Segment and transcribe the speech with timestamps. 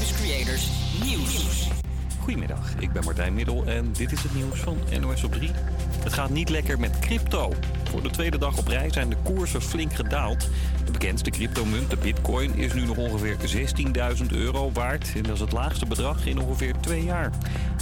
[0.00, 0.70] Campus Creators
[1.04, 1.68] Nieuws.
[2.20, 5.50] Goedemiddag, ik ben Martijn Middel en dit is het nieuws van NOS op 3.
[6.02, 7.52] Het gaat niet lekker met crypto.
[7.90, 10.48] Voor de tweede dag op rij zijn de koersen flink gedaald.
[10.84, 13.36] De bekendste cryptomunt, de bitcoin, is nu nog ongeveer
[14.20, 15.12] 16.000 euro waard.
[15.14, 17.30] En dat is het laagste bedrag in ongeveer twee jaar.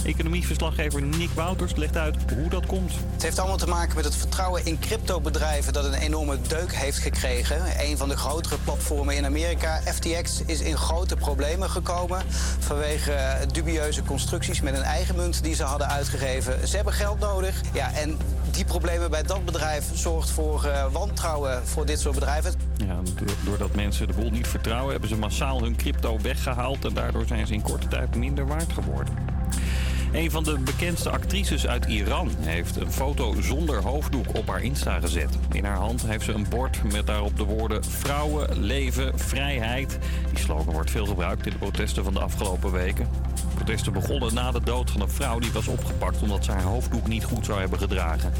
[0.03, 2.91] Economieverslaggever Nick Wouters legt uit hoe dat komt.
[3.13, 6.97] Het heeft allemaal te maken met het vertrouwen in cryptobedrijven dat een enorme deuk heeft
[6.97, 7.61] gekregen.
[7.79, 12.21] Een van de grotere platformen in Amerika, FTX, is in grote problemen gekomen
[12.59, 16.67] vanwege dubieuze constructies met een eigen munt die ze hadden uitgegeven.
[16.67, 17.61] Ze hebben geld nodig.
[17.73, 18.08] Ja, en
[18.51, 22.53] die problemen bij dat bedrijf zorgt voor uh, wantrouwen voor dit soort bedrijven.
[22.85, 22.99] Ja,
[23.45, 27.47] doordat mensen de boel niet vertrouwen, hebben ze massaal hun crypto weggehaald en daardoor zijn
[27.47, 29.13] ze in korte tijd minder waard geworden.
[30.11, 34.99] Een van de bekendste actrices uit Iran heeft een foto zonder hoofddoek op haar Insta
[34.99, 35.37] gezet.
[35.51, 39.99] In haar hand heeft ze een bord met daarop de woorden vrouwen, leven, vrijheid.
[40.29, 43.07] Die slogan wordt veel gebruikt in de protesten van de afgelopen weken.
[43.35, 46.63] De protesten begonnen na de dood van een vrouw die was opgepakt omdat ze haar
[46.63, 48.31] hoofddoek niet goed zou hebben gedragen.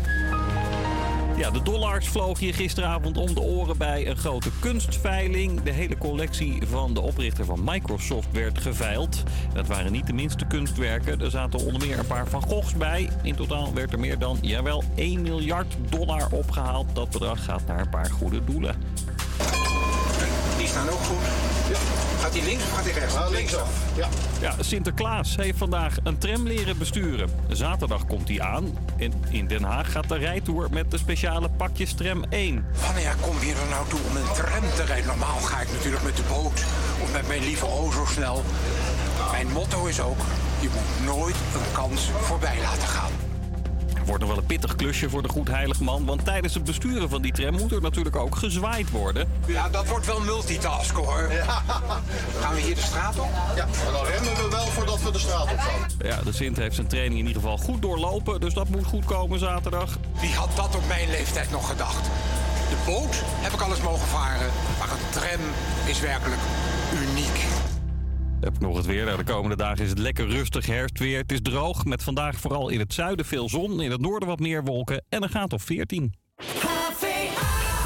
[1.39, 5.61] Ja, de dollars vloog hier gisteravond om de oren bij een grote kunstveiling.
[5.61, 9.23] De hele collectie van de oprichter van Microsoft werd geveild.
[9.53, 11.21] Dat waren niet de minste kunstwerken.
[11.21, 13.09] Er zaten onder meer een paar Van Goghs bij.
[13.23, 16.95] In totaal werd er meer dan, jawel, 1 miljard dollar opgehaald.
[16.95, 18.75] Dat bedrag gaat naar een paar goede doelen.
[20.57, 21.23] Die staan ook goed.
[21.69, 21.88] Ja.
[22.19, 23.15] Gaat hij links of gaat hij rechts?
[23.29, 23.69] Linksaf.
[23.95, 24.07] Ja.
[24.41, 27.29] Ja, Sinterklaas heeft vandaag een tram leren besturen.
[27.47, 28.77] Zaterdag komt hij aan.
[28.97, 32.65] En in Den Haag gaat de rijtour met de speciale pakjes tram 1.
[32.85, 35.07] Wanneer kom je er nou toe om een tram te rijden?
[35.07, 36.63] Normaal ga ik natuurlijk met de boot
[37.01, 38.43] of met mijn lieve O zo snel.
[39.31, 40.19] Mijn motto is ook,
[40.59, 43.28] je moet nooit een kans voorbij laten gaan.
[44.09, 46.05] Wordt nog wel een pittig klusje voor de goed heilig man.
[46.05, 49.31] Want tijdens het besturen van die tram moet er natuurlijk ook gezwaaid worden.
[49.45, 51.31] Ja, dat wordt wel multitask hoor.
[52.39, 53.29] Gaan we hier de straat op?
[53.55, 55.89] Ja, maar dan remmen we wel voordat we de straat op gaan.
[56.01, 58.41] Ja, de Sint heeft zijn training in ieder geval goed doorlopen.
[58.41, 59.97] Dus dat moet goed komen zaterdag.
[60.19, 62.09] Wie had dat op mijn leeftijd nog gedacht?
[62.69, 65.45] De boot heb ik al eens mogen varen, maar een tram
[65.85, 66.41] is werkelijk
[67.09, 67.38] uniek.
[68.41, 69.05] Heb ik nog het weer.
[69.05, 71.17] Nou, De komende dagen is het lekker rustig herfstweer.
[71.17, 73.81] Het is droog, met vandaag vooral in het zuiden veel zon.
[73.81, 76.13] In het noorden wat meer wolken en een gaat op 14.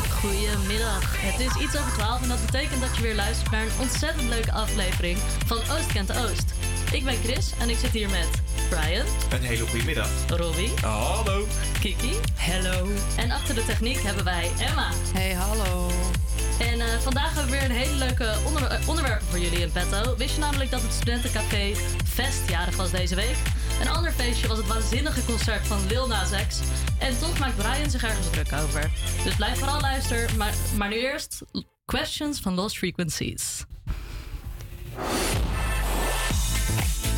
[0.09, 1.21] Goedemiddag.
[1.21, 4.29] Het is iets over 12 en dat betekent dat je weer luistert naar een ontzettend
[4.29, 6.53] leuke aflevering van Oost kent de Oost.
[6.91, 8.29] Ik ben Chris en ik zit hier met
[8.69, 10.09] Brian, Een hele goede middag.
[10.27, 11.45] Robbie, Hallo.
[11.79, 12.13] Kiki.
[12.35, 12.87] Hello.
[13.17, 14.89] En achter de techniek hebben wij Emma.
[15.13, 15.89] Hey, hallo.
[16.59, 19.71] En eh, vandaag hebben we weer een hele leuke onder- eh, onderwerpen voor jullie in
[19.71, 20.15] petto.
[20.17, 21.73] Wist je namelijk dat het studentencafé
[22.13, 23.35] Fest jarig was deze week?
[23.81, 26.59] Een ander feestje was het waanzinnige concert van Lil Nas X.
[26.99, 28.91] En toch maakt Brian zich ergens druk over.
[29.23, 30.37] Dus blijf vooral luisteren.
[30.37, 31.41] Maar, maar nu eerst
[31.85, 33.63] questions van Lost Frequencies.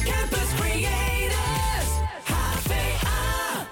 [0.04, 1.90] Campus Creators,
[2.24, 3.68] HVA.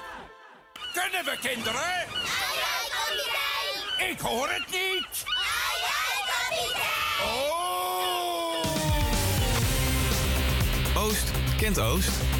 [0.93, 2.05] Kunnen we kinderen?
[4.09, 5.32] Ik hoor het niet.
[7.21, 8.63] Oh!
[10.95, 12.32] Oost kent Oost.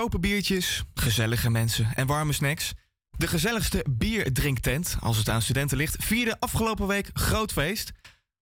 [0.00, 2.72] Goedkope biertjes, gezellige mensen en warme snacks.
[3.16, 7.90] De gezelligste bierdrinktent, als het aan studenten ligt, vierde afgelopen week groot feest.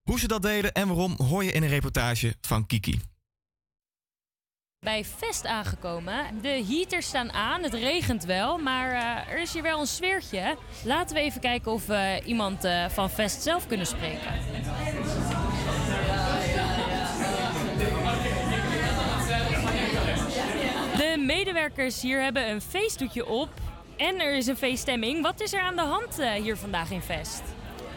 [0.01, 2.99] Hoe ze dat deden en waarom hoor je in een reportage van Kiki.
[4.79, 6.41] Bij Vest aangekomen.
[6.41, 10.57] De heaters staan aan, het regent wel, maar eh, er is hier wel een sfeertje.
[10.83, 14.38] Laten we even kijken of we iemand eh, van Vest zelf kunnen spreken.
[21.69, 23.49] Medewerkers hier hebben een feestdoekje op
[23.97, 25.21] en er is een feeststemming.
[25.21, 27.41] Wat is er aan de hand eh, hier vandaag in Vest?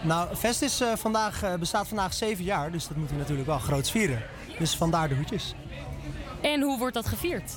[0.03, 3.49] Nou, Vest is, eh, vandaag, eh, bestaat vandaag zeven jaar, dus dat moeten we natuurlijk
[3.49, 4.23] wel groots vieren.
[4.59, 5.55] Dus vandaar de hoedjes.
[6.41, 7.53] En hoe wordt dat gevierd?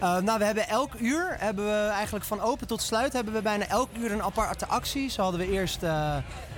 [0.00, 3.66] Nou, we hebben elk uur, hebben we eigenlijk van open tot sluit, hebben we bijna
[3.66, 5.10] elk uur een aparte actie.
[5.10, 5.82] Zo hadden we eerst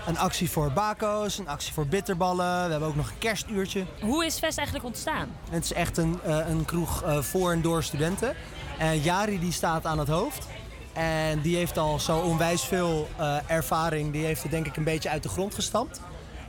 [0.07, 2.65] een actie voor bako's, een actie voor bitterballen.
[2.65, 3.85] We hebben ook nog een kerstuurtje.
[4.01, 5.29] Hoe is Vest eigenlijk ontstaan?
[5.51, 8.37] Het is echt een, een kroeg voor en door studenten.
[8.81, 10.47] En Jari die staat aan het hoofd.
[10.93, 14.13] En die heeft al zo onwijs veel eh, ervaring.
[14.13, 16.01] Die heeft het denk ik een beetje uit de grond gestampt.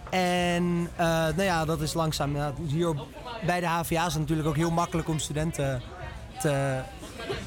[0.10, 2.36] En eh, nou ja, dat is langzaam.
[2.36, 2.96] ja, hier
[3.46, 5.82] bij de HVA is het natuurlijk ook heel makkelijk om studenten
[6.40, 6.80] te,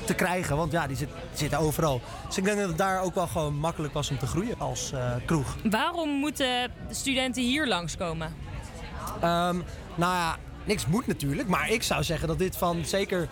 [0.04, 0.56] te krijgen.
[0.56, 2.00] Want ja, die zit- zitten overal.
[2.26, 4.92] Dus ik denk dat het daar ook wel gewoon makkelijk was om te groeien als
[4.92, 5.56] eh, kroeg.
[5.70, 8.34] Waarom moeten de studenten hier langskomen?
[9.20, 9.56] Ehm,
[9.94, 11.48] nou ja, niks moet natuurlijk.
[11.48, 13.28] Maar ik zou zeggen dat dit van, zeker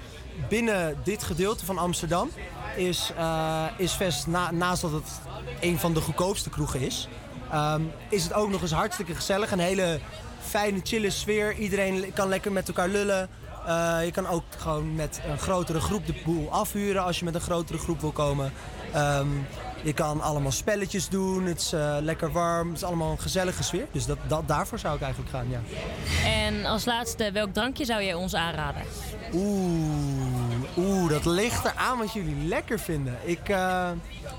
[0.48, 2.30] binnen dit gedeelte van Amsterdam,
[2.76, 5.20] is, eh, is Vest, na, naast dat het
[5.60, 7.08] een van de goedkoopste kroegen is,
[7.50, 9.50] ehm, is het ook nog eens hartstikke gezellig.
[9.50, 10.00] Een hele
[10.40, 11.54] fijne, chille sfeer.
[11.54, 13.28] Iedereen kan lekker met elkaar lullen.
[13.66, 17.34] Eh, je kan ook gewoon met een grotere groep de boel afhuren als je met
[17.34, 18.52] een grotere groep wil komen.
[18.92, 19.28] Ehm,
[19.82, 21.44] je kan allemaal spelletjes doen.
[21.44, 22.68] Het is eh, lekker warm.
[22.68, 23.86] Het is allemaal een gezellige sfeer.
[23.92, 25.60] Dus dat, dat, daarvoor zou ik eigenlijk gaan, ja.
[26.24, 28.82] En als laatste, welk drankje zou jij ons aanraden?
[29.32, 33.18] Oeh, oeh, dat ligt eraan wat jullie lekker vinden.
[33.24, 33.90] Ik, eh,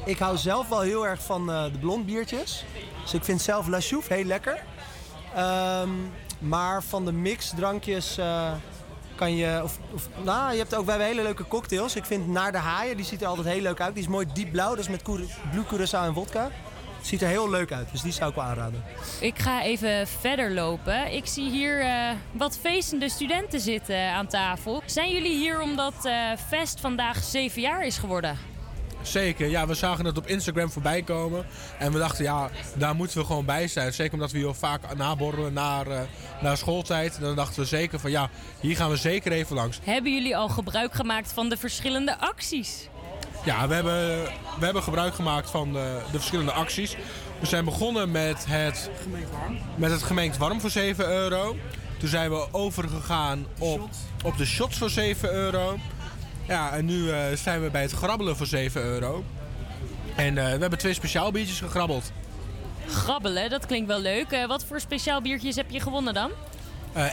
[0.05, 2.65] ik hou zelf wel heel erg van eh, de blond biertjes.
[3.01, 4.63] Dus ik vind zelf La Chouffe heel lekker.
[5.35, 5.89] Ehm,
[6.39, 8.51] maar van de mixdrankjes eh,
[9.15, 9.59] kan je...
[9.63, 11.95] Of, of, nou, je hebt ook, wij hebben hele leuke cocktails.
[11.95, 13.93] Ik vind Naar de Haaien, die ziet er altijd heel leuk uit.
[13.93, 16.49] Die is mooi diep blauw, dat is met blue curaçao en vodka.
[17.01, 18.83] Ziet er heel leuk uit, dus die zou ik wel aanraden.
[19.19, 21.13] Ik ga even verder lopen.
[21.13, 24.81] Ik zie hier eh, wat feestende studenten zitten aan tafel.
[24.85, 28.52] Zijn jullie hier omdat eh Fest vandaag zeven jaar is geworden?
[29.03, 31.45] Zeker, ja, we zagen het op Instagram voorbij komen.
[31.79, 33.93] En we dachten, ja, daar moeten we gewoon bij zijn.
[33.93, 36.01] Zeker omdat we heel vaak naborrelen naar, eh,
[36.41, 37.15] naar schooltijd.
[37.15, 38.29] En dan dachten we zeker van, ja,
[38.59, 39.79] hier gaan we zeker even langs.
[39.83, 42.89] Hebben jullie al gebruik gemaakt van de verschillende acties?
[43.45, 44.23] Ja, we hebben,
[44.59, 46.95] we hebben gebruik gemaakt van de, de verschillende acties.
[47.39, 48.89] We zijn begonnen met het,
[49.75, 51.55] met het gemengd warm voor 7 euro.
[51.97, 53.89] Toen zijn we overgegaan op,
[54.23, 55.77] op de shots voor 7 euro.
[56.47, 59.23] Ja, en nu eh, zijn we bij het grabbelen voor 7 euro.
[60.15, 62.11] En eh, we hebben twee speciaal biertjes gegrabbeld.
[62.87, 64.31] Grabbelen, dat klinkt wel leuk.
[64.31, 66.31] Eh, wat voor speciaal biertjes heb je gewonnen dan?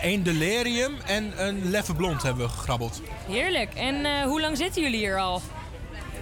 [0.03, 3.03] Eén delirium en een leffe blond hebben we gegrabbeld.
[3.27, 3.75] Heerlijk.
[3.75, 5.43] En hoe lang zitten jullie hier al?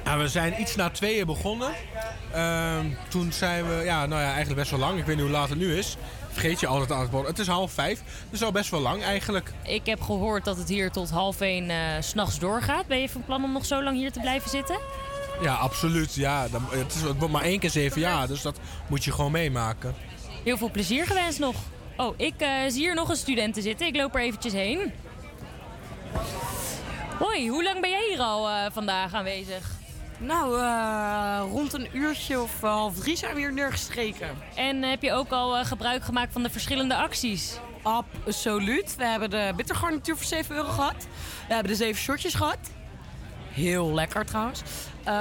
[0.05, 1.71] Ja, we zijn iets na tweeën begonnen.
[2.33, 4.99] Ehm, toen zijn we, ja, nou ja, eigenlijk best wel lang.
[4.99, 5.97] Ik weet niet hoe laat het nu is.
[6.39, 7.31] Vergeet je altijd aan het worden.
[7.31, 9.53] Het is half vijf, dus al best wel lang eigenlijk.
[9.65, 12.87] Ik heb gehoord dat het hier tot half één eh, s s'nachts doorgaat.
[12.87, 14.79] Ben je van plan om nog zo lang hier te blijven zitten?
[15.43, 16.15] Ja, absoluut.
[16.15, 19.33] Ja, dan, het, is, het maar één keer zeven jaar, dus dat moet je gewoon
[19.33, 19.95] meemaken.
[20.45, 21.57] Heel veel plezier gewenst nog.
[21.97, 23.87] Oh, ik eh, zie hier nog een studenten zitten.
[23.87, 24.93] Ik loop er eventjes heen.
[27.19, 29.78] Hoi, hoe lang ben jij hier al eh, vandaag aanwezig?
[30.19, 34.29] Nou, eh, rond een uurtje of eh, half drie zijn we hier neergestreken.
[34.55, 37.59] En heb je ook al eh, gebruik gemaakt van de verschillende acties?
[37.83, 38.97] Absoluut.
[38.97, 41.07] We hebben de bittergarnituur voor 7 euro gehad.
[41.47, 42.59] We hebben de zeven shortjes gehad.
[43.59, 44.63] Heel lekker trouwens.
[45.05, 45.15] Eh,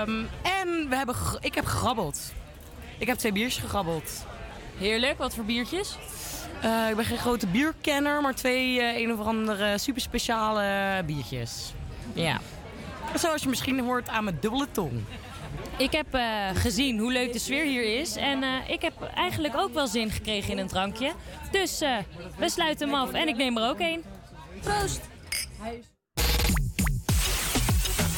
[0.00, 2.32] ehm, en we hebben ik heb gegrabbeld.
[2.98, 4.26] Ik heb twee biertjes gegrabbeld.
[4.78, 5.96] Heerlijk, wat voor biertjes?
[6.62, 11.72] Eh, ik ben geen grote bierkenner, maar twee eh, een of andere super speciale biertjes.
[12.12, 12.40] Ja.
[13.14, 15.04] Zoals je misschien hoort aan mijn dubbele tong.
[15.76, 18.16] Ik heb eh, gezien hoe leuk de sfeer hier is.
[18.16, 21.12] En eh, ik heb eigenlijk ook wel zin gekregen in een drankje.
[21.50, 21.96] Dus eh,
[22.38, 24.04] we sluiten hem af en ik neem er ook een.
[24.60, 25.00] Proost!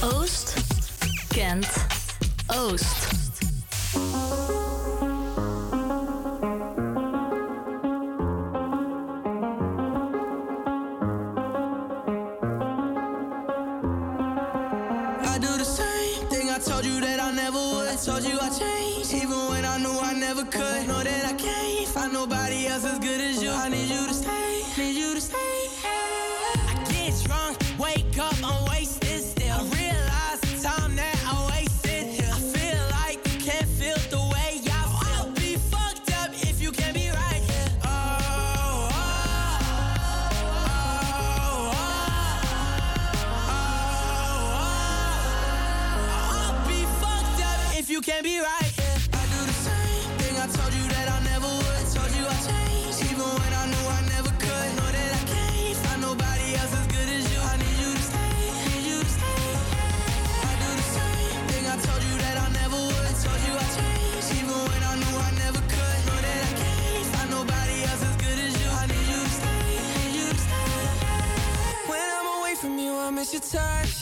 [0.02, 0.54] Oost
[1.28, 1.86] kent
[2.46, 3.15] Oost.
[22.12, 23.50] Nobody else as good as you.
[23.50, 24.35] I need you to stay,
[73.28, 73.95] It's your time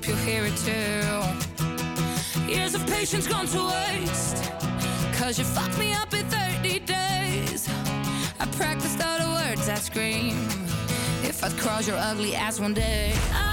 [0.00, 2.50] hope you'll hear it too.
[2.50, 4.50] Years of patience gone to waste.
[5.18, 7.68] Cause you fucked me up in 30 days.
[8.38, 10.36] I practiced all the words I scream.
[11.22, 13.12] If I'd cross your ugly ass one day.
[13.34, 13.49] I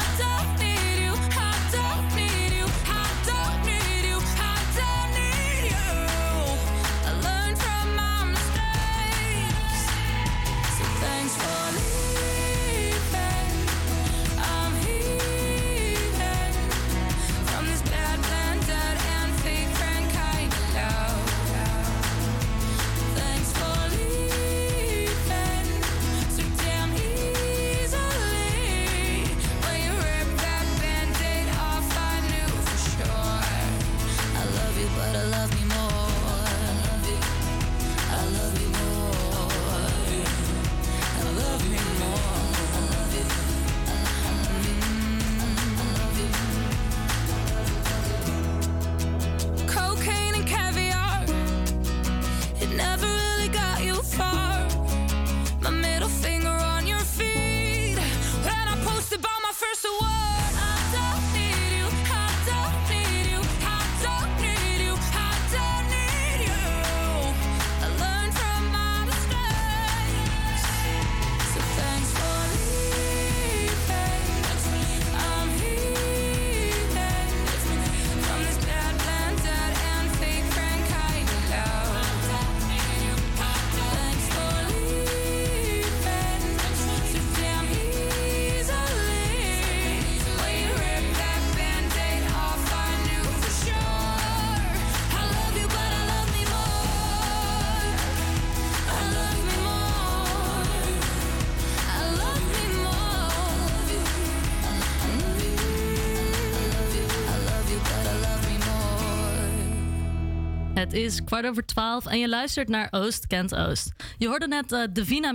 [110.97, 113.91] is kwart over twaalf en je luistert naar Oost Kent Oost.
[114.17, 115.33] Je hoorde net uh, Davina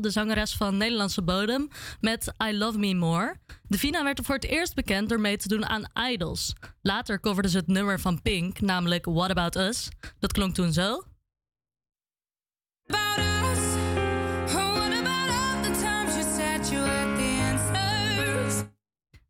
[0.00, 1.68] de zangeres van Nederlandse Bodem,
[2.00, 3.36] met I Love Me More.
[3.68, 6.52] Davina werd er voor het eerst bekend door mee te doen aan Idols.
[6.82, 9.88] Later coverde ze het nummer van Pink, namelijk What About Us.
[10.18, 11.02] Dat klonk toen zo.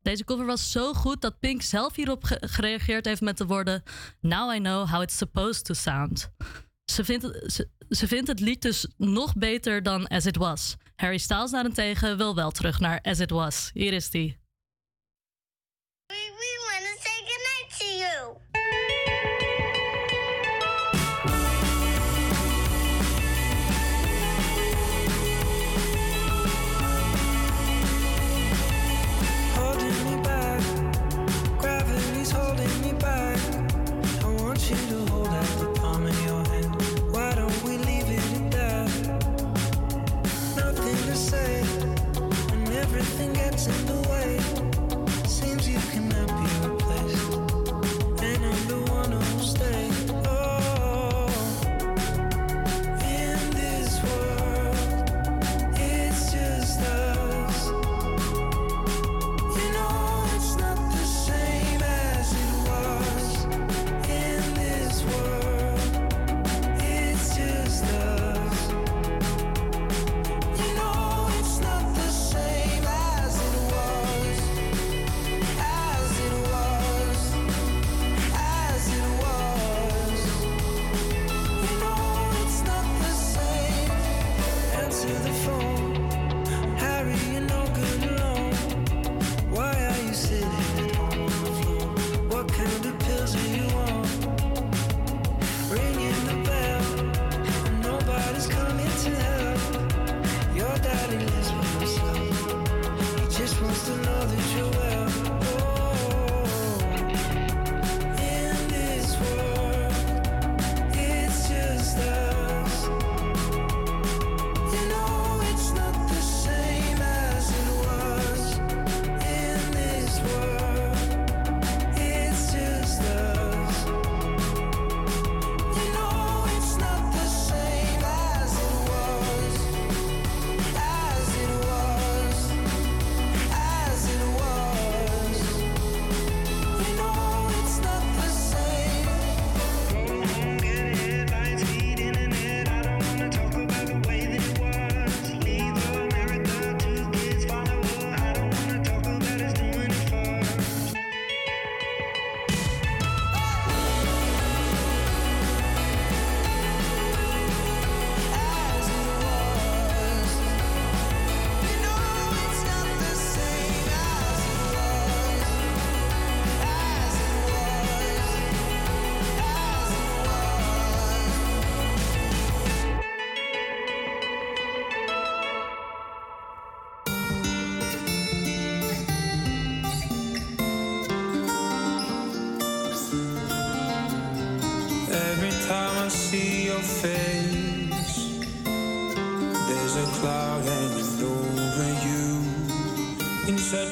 [0.07, 3.83] Deze cover was zo goed dat Pink zelf hierop gereageerd heeft met de woorden:
[4.21, 6.31] Now I know how it's supposed to sound.
[6.85, 10.77] Ze vindt, ze, ze vindt het lied dus nog beter dan As It Was.
[10.97, 13.71] Harry Styles daarentegen wil wel terug naar As It Was.
[13.73, 14.39] Hier is die.
[43.57, 44.06] to lose.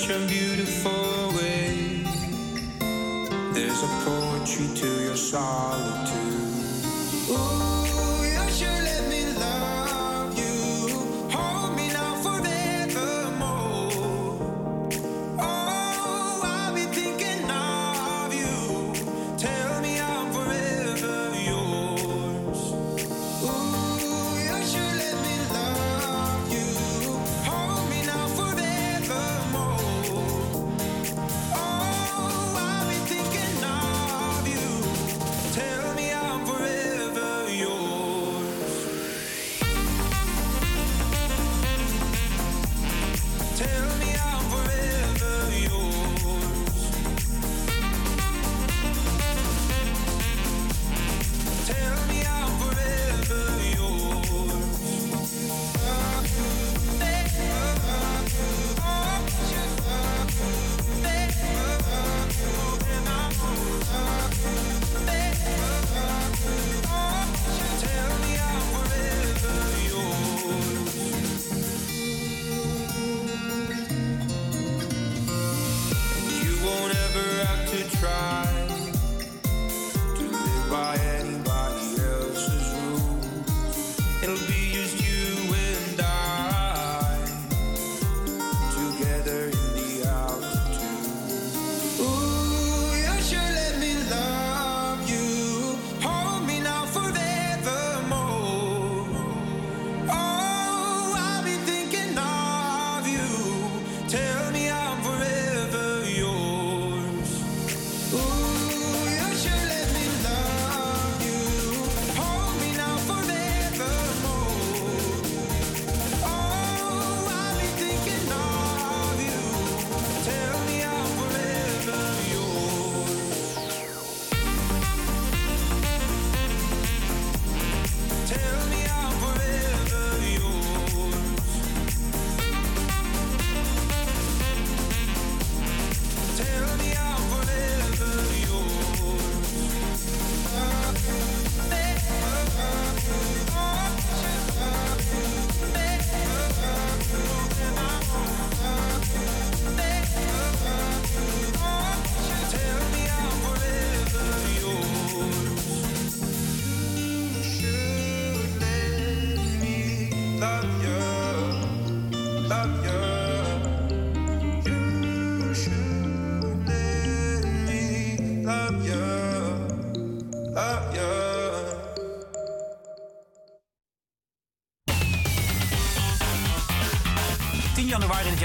[0.05, 2.05] Such a beautiful way.
[3.55, 6.15] There's a poetry to your solitude.
[7.31, 7.84] Ooh,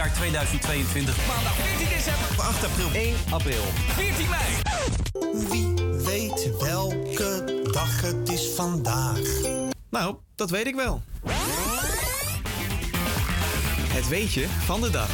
[0.10, 1.28] jaar 2022.
[1.28, 2.42] Maandag 14 december.
[2.42, 2.92] 8 april.
[2.94, 3.64] 1 april.
[3.96, 5.48] 14 mei.
[5.50, 9.20] Wie weet welke dag het is vandaag?
[9.90, 11.04] Nou, dat weet ik wel.
[13.90, 15.10] Het weetje van de dag.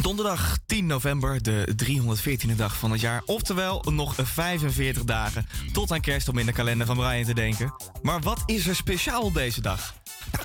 [0.00, 3.22] Donderdag 10 november, de 314e dag van het jaar.
[3.26, 7.74] Oftewel nog 45 dagen tot aan kerst om in de kalender van Brian te denken.
[8.02, 9.94] Maar wat is er speciaal op deze dag?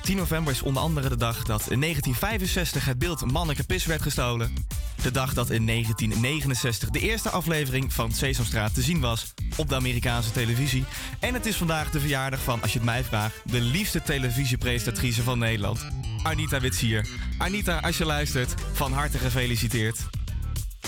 [0.02, 3.86] Nou, 10 november is onder andere de dag dat in 1965 het beeld Manneke Pis
[3.86, 4.54] werd gestolen.
[5.02, 9.76] De dag dat in 1969 de eerste aflevering van Sesamstraat te zien was op de
[9.76, 10.86] Amerikaanse televisie.
[11.20, 15.24] En het is vandaag de verjaardag van, als je het mij vraagt, de liefste televisiepresentatrice
[15.24, 15.86] van Nederland.
[16.24, 17.08] Anita Witsier.
[17.38, 20.00] Anita, als je luistert, van harte gefeliciteerd.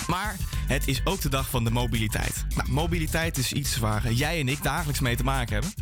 [0.07, 0.35] Maar
[0.67, 2.45] het is ook de dag van de mobiliteit.
[2.55, 5.73] Nou, mobiliteit is iets waar jij en ik dagelijks mee te maken hebben.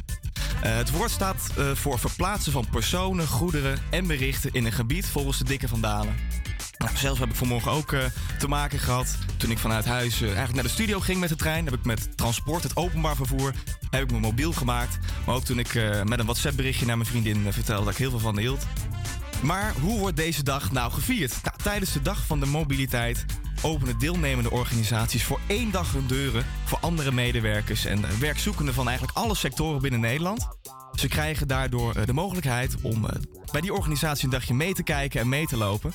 [0.61, 5.05] Eh, het woord staat eh, voor verplaatsen van personen, goederen en berichten in een gebied
[5.05, 6.15] volgens de dikke van Dalen.
[6.77, 7.99] Nou, zelf heb ik vanmorgen ook eh,
[8.39, 9.17] te maken gehad.
[9.37, 12.17] Toen ik vanuit huis eigenlijk naar de studio ging met de trein, heb ik met
[12.17, 13.53] transport, het openbaar vervoer,
[13.89, 14.97] heb ik mijn mobiel gemaakt.
[15.25, 18.09] Maar ook toen ik met een WhatsApp berichtje naar mijn vriendin vertelde dat ik heel
[18.09, 18.65] veel van hield.
[19.41, 21.39] Maar hoe wordt deze dag nou gevierd?
[21.43, 23.25] Nou, tijdens de dag van de mobiliteit
[23.61, 29.17] openen deelnemende organisaties voor één dag hun deuren voor andere medewerkers en werkzoekenden van eigenlijk
[29.17, 30.47] alle sectoren binnen Nederland.
[30.93, 33.15] Ze krijgen daardoor eh, de mogelijkheid om eh,
[33.51, 35.93] bij die organisatie een dagje mee te kijken en mee te lopen.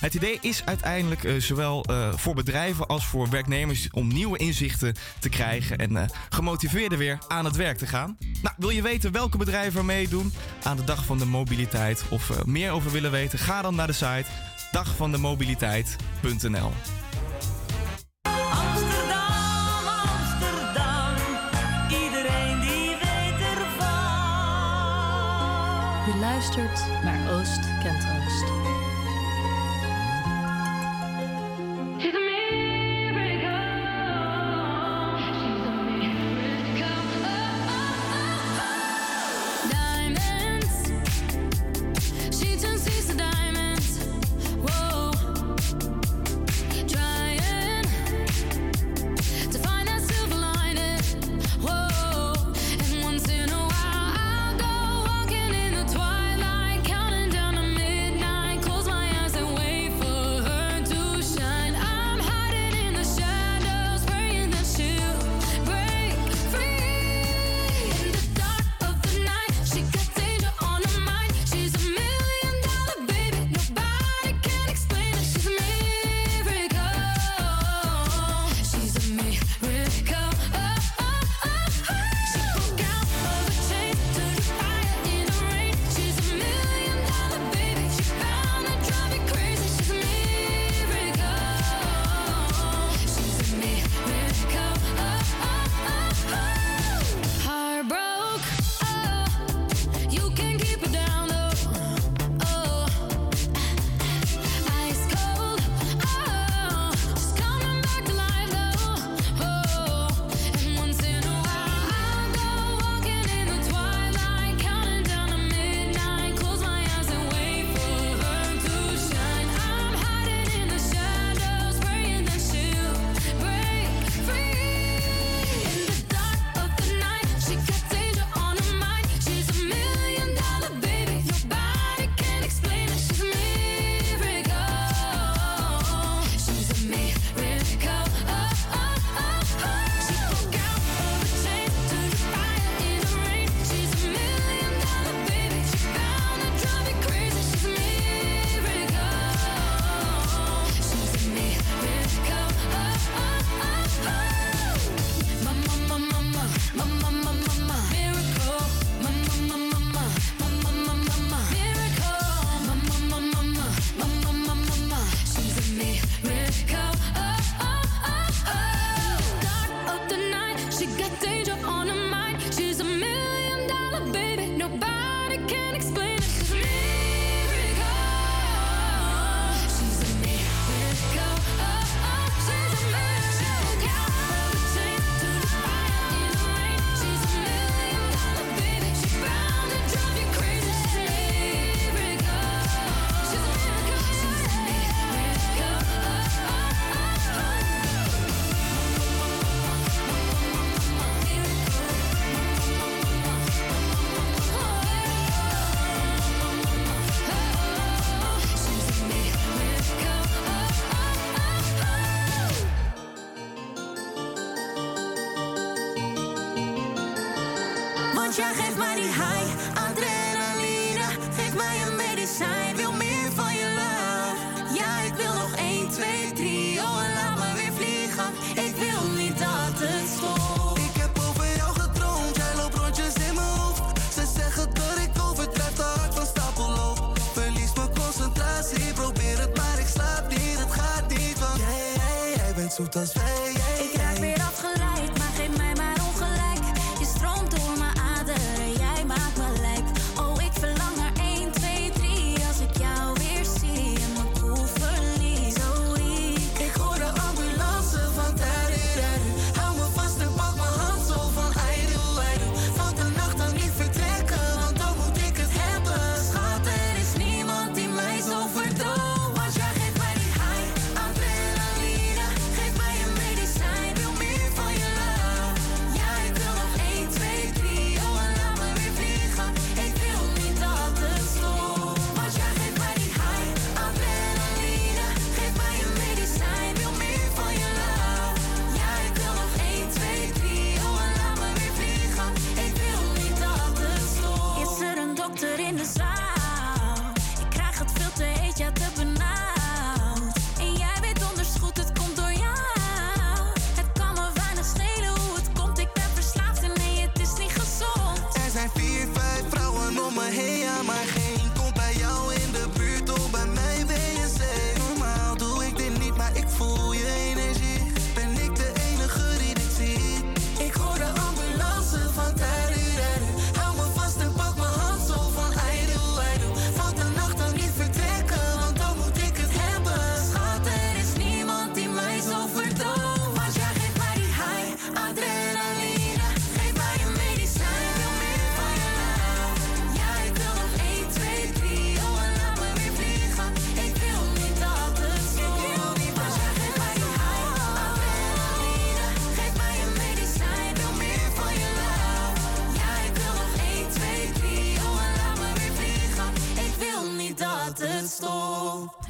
[0.00, 1.84] Het idee is uiteindelijk eh, zowel
[2.16, 7.56] voor bedrijven als voor werknemers om nieuwe inzichten te krijgen en gemotiveerder weer aan het
[7.56, 8.18] werk te gaan.
[8.42, 12.44] Nou, wil je weten welke bedrijven er meedoen aan de Dag van de Mobiliteit of
[12.44, 13.38] meer over willen weten?
[13.38, 14.26] Ga dan naar de site
[14.72, 16.72] dagvandemobiliteit.nl.
[18.50, 21.14] Amsterdam, Amsterdam,
[21.88, 24.14] iedereen die weet ervan.
[26.08, 28.15] U luistert naar Oost-Kenton.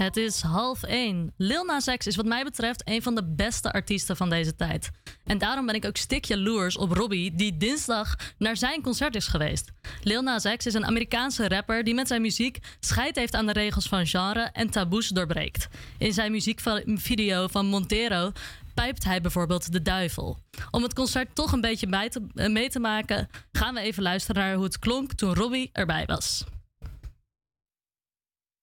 [0.07, 1.33] Het is half één.
[1.37, 4.91] Lil Nas X is wat mij betreft een van de beste artiesten van deze tijd.
[5.25, 9.27] En daarom ben ik ook stik jaloers op Robbie, die dinsdag naar zijn concert is
[9.27, 9.73] geweest.
[10.03, 13.53] Lil Nas X is een Amerikaanse rapper die met zijn muziek scheid heeft aan de
[13.53, 15.69] regels van genre en taboes doorbreekt.
[15.99, 18.33] In zijn muziekvideo van Montero
[18.75, 20.39] pijpt hij bijvoorbeeld de duivel.
[20.71, 21.87] Om het concert toch een beetje
[22.35, 26.07] eh, mee te maken, gaan we even luisteren naar hoe het klonk toen Robbie erbij
[26.07, 26.45] was.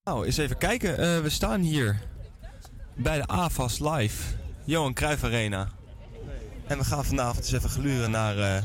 [0.06, 0.98] Nou, eens even kijken.
[0.98, 2.00] Eh, we staan hier
[2.96, 5.70] bij de AFAS Live, Johan Cruijff Arena.
[6.68, 8.64] En we gaan vanavond eens even gluren naar eh,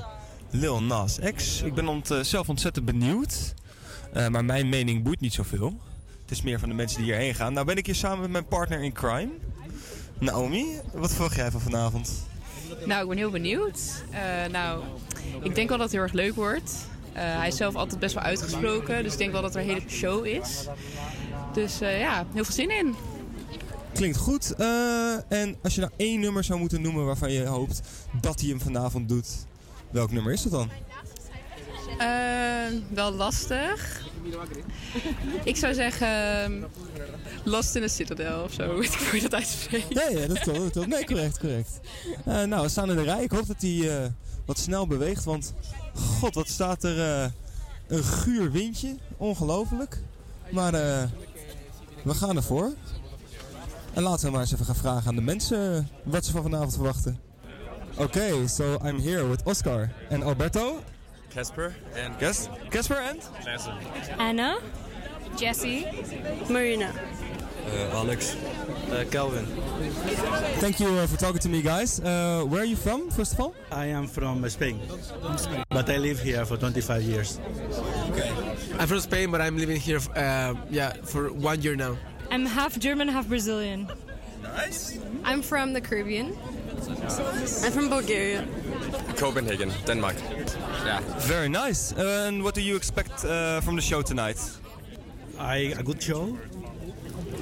[0.51, 1.63] Lil Nas X.
[1.63, 3.55] Ik ben eh, zelf ontzettend benieuwd.
[4.31, 5.81] Maar mijn mening boeit niet zoveel.
[6.21, 7.53] Het is meer van de mensen die hierheen gaan.
[7.53, 9.33] Nou ben ik hier samen met mijn partner in crime.
[10.19, 12.27] Naomi, wat verwacht jij van vanavond?
[12.85, 14.05] Nou, ik ben heel benieuwd.
[14.51, 14.83] Nou,
[15.43, 16.73] ik denk wel dat het heel erg leuk wordt.
[17.13, 19.89] Hij is zelf altijd best wel uitgesproken, dus ik denk wel dat er een hele
[19.89, 20.67] show is.
[21.59, 22.95] Dus eh, ja, heel veel zin in.
[23.95, 24.55] Klinkt goed.
[24.55, 27.81] Eh, en als je nou één nummer zou moeten noemen waarvan je hoopt
[28.21, 29.29] dat hij hem vanavond doet,
[29.91, 30.71] welk nummer is het dan?
[31.99, 34.03] Eh, wel lastig.
[35.45, 36.63] Ik zou zeggen ehm,
[37.45, 38.75] Lost in a Citadel of zo.
[38.79, 39.95] Weet ik hoe je dat uitspreekt.
[39.95, 40.75] Ja, ja, dat klopt.
[40.75, 40.87] Dat.
[40.87, 41.81] Nee, correct, correct.
[42.25, 43.23] Nou, we staan in de rij.
[43.23, 44.13] Ik hoop dat hij
[44.45, 45.55] wat snel beweegt, want
[45.95, 47.33] god, wat staat er
[47.87, 48.97] een guur windje.
[49.17, 49.99] Ongelooflijk.
[50.51, 50.73] Maar
[52.03, 52.73] we gaan ervoor.
[53.95, 56.75] En laten we maar eens even gaan vragen aan de mensen wat ze van vanavond
[56.75, 57.21] verwachten.
[57.97, 60.81] Oké, so I'm here with Oscar en Alberto.
[61.35, 62.17] Casper and
[62.69, 63.31] Casper and
[64.19, 64.59] Anna.
[65.37, 65.87] Jessie.
[66.49, 66.91] Marina.
[67.69, 68.37] Uh, Alex.
[69.11, 69.45] Calvin.
[70.61, 72.01] Thank you uh, for talking to me, guys.
[72.01, 73.55] Uh, where are you from, first of all?
[73.71, 74.81] I am from uh, Spain,
[75.69, 77.39] but I live here for 25 years.
[78.11, 78.33] Okay.
[78.79, 81.97] I'm from Spain, but I'm living here, uh, yeah, for one year now.
[82.31, 83.89] I'm half German, half Brazilian.
[84.43, 84.99] Nice.
[85.25, 86.37] I'm from the Caribbean.
[87.65, 88.47] I'm from Bulgaria.
[89.17, 90.17] Copenhagen, Denmark.
[90.85, 91.01] Yeah.
[91.19, 91.93] Very nice.
[91.93, 94.39] Uh, and what do you expect uh, from the show tonight?
[95.39, 96.37] I a good show.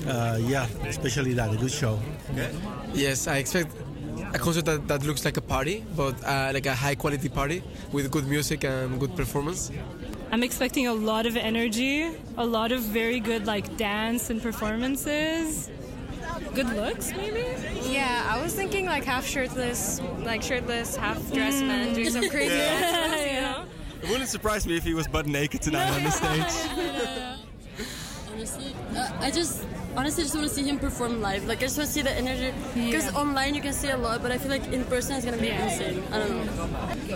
[0.06, 1.98] Uh, yeah, especially that a good show.
[2.94, 3.72] Yes, I expect
[4.34, 7.62] a concert that, that looks like a party, but uh, like a high quality party
[7.92, 9.70] with good music and good performance.
[10.32, 15.70] I'm expecting a lot of energy, a lot of very good like dance and performances.
[16.54, 17.44] Good looks, maybe?
[17.88, 22.54] Yeah, I was thinking like half shirtless, like shirtless, half dressed men doing some crazy
[22.54, 22.80] Yeah.
[22.80, 23.64] dances, you know?
[24.02, 26.70] It wouldn't surprise me if he was butt naked tonight on the stage.
[28.32, 29.64] Honestly, uh, I just
[29.96, 31.46] honestly just want to see him perform live.
[31.46, 32.52] Like I just want to see the energy.
[32.74, 35.36] Because online you can see a lot, but I feel like in person it's gonna
[35.40, 36.02] be insane.
[36.12, 36.68] I don't know.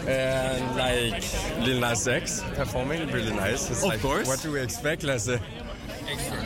[0.08, 1.22] And like
[1.66, 3.70] Lil Nas X performing, really nice.
[3.70, 4.26] It's Of like, course.
[4.28, 5.28] What do we expect, Lasse?
[6.10, 6.38] Extra.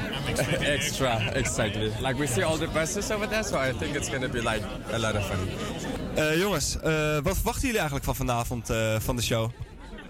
[0.75, 1.90] Extra, exactly.
[2.01, 4.62] Like we see all the buses over there, so I think it's gonna be like
[4.92, 5.38] a lot of fun.
[6.16, 9.51] Eh, jongens, eh, wat verwachten jullie eigenlijk van vanavond eh, van de show?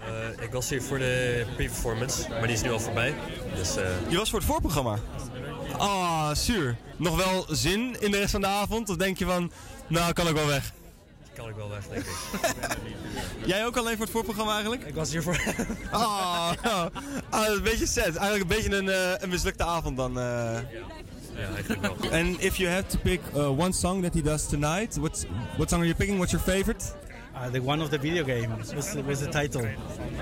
[0.05, 3.13] Eh, ik was hier voor de pre-performance, maar die is nu al voorbij.
[3.55, 4.97] Dus, eh, Je was voor het voorprogramma?
[5.77, 6.75] Ah, zuur.
[6.97, 8.89] Nog wel zin in de rest van de avond?
[8.89, 9.51] Of denk je van,
[9.87, 10.71] nou kan ik wel weg?
[11.35, 12.77] kan ik wel weg, denk ik.
[13.51, 14.83] Jij ook alleen voor het voorprogramma eigenlijk?
[14.83, 15.39] Ik was hier voor.
[15.91, 16.51] Ah,
[17.29, 18.15] ah, een beetje sad.
[18.15, 20.19] Eigenlijk een beetje een, eh, een mislukte avond dan.
[20.19, 20.23] eh.
[21.35, 22.11] Ja, eigenlijk wel.
[22.11, 25.25] And if you had to pick uh, one song that he does tonight, what
[25.57, 26.17] what song are you picking?
[26.17, 26.83] What's your favorite?
[27.35, 28.49] Uh, the one of the video game.
[28.51, 29.63] What's the, what's the title?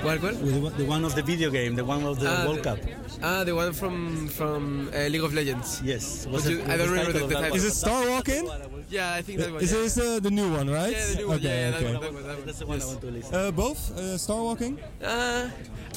[0.02, 0.34] What, what?
[0.44, 2.64] The, one- the one of the video game, the one of the Ah, World the-
[2.64, 2.80] Cup.
[3.22, 5.80] Ah, the one from from uh, League of Legends.
[5.84, 6.26] Yes.
[6.28, 7.56] What's you- the- I don't remember the, the title.
[7.56, 8.50] Is it Star Walking?
[8.90, 9.62] Yeah, I think that one.
[9.62, 9.80] Is yeah.
[9.82, 10.92] this uh, the new one, right?
[10.92, 11.38] Yeah, the new one.
[11.38, 11.94] Okay, yeah, that okay.
[11.94, 12.46] one, that one, that one.
[12.48, 13.36] That's the one I want to listen.
[13.36, 13.82] Uh, both?
[13.98, 14.80] Uh, Star Walking?
[15.04, 15.50] Uh,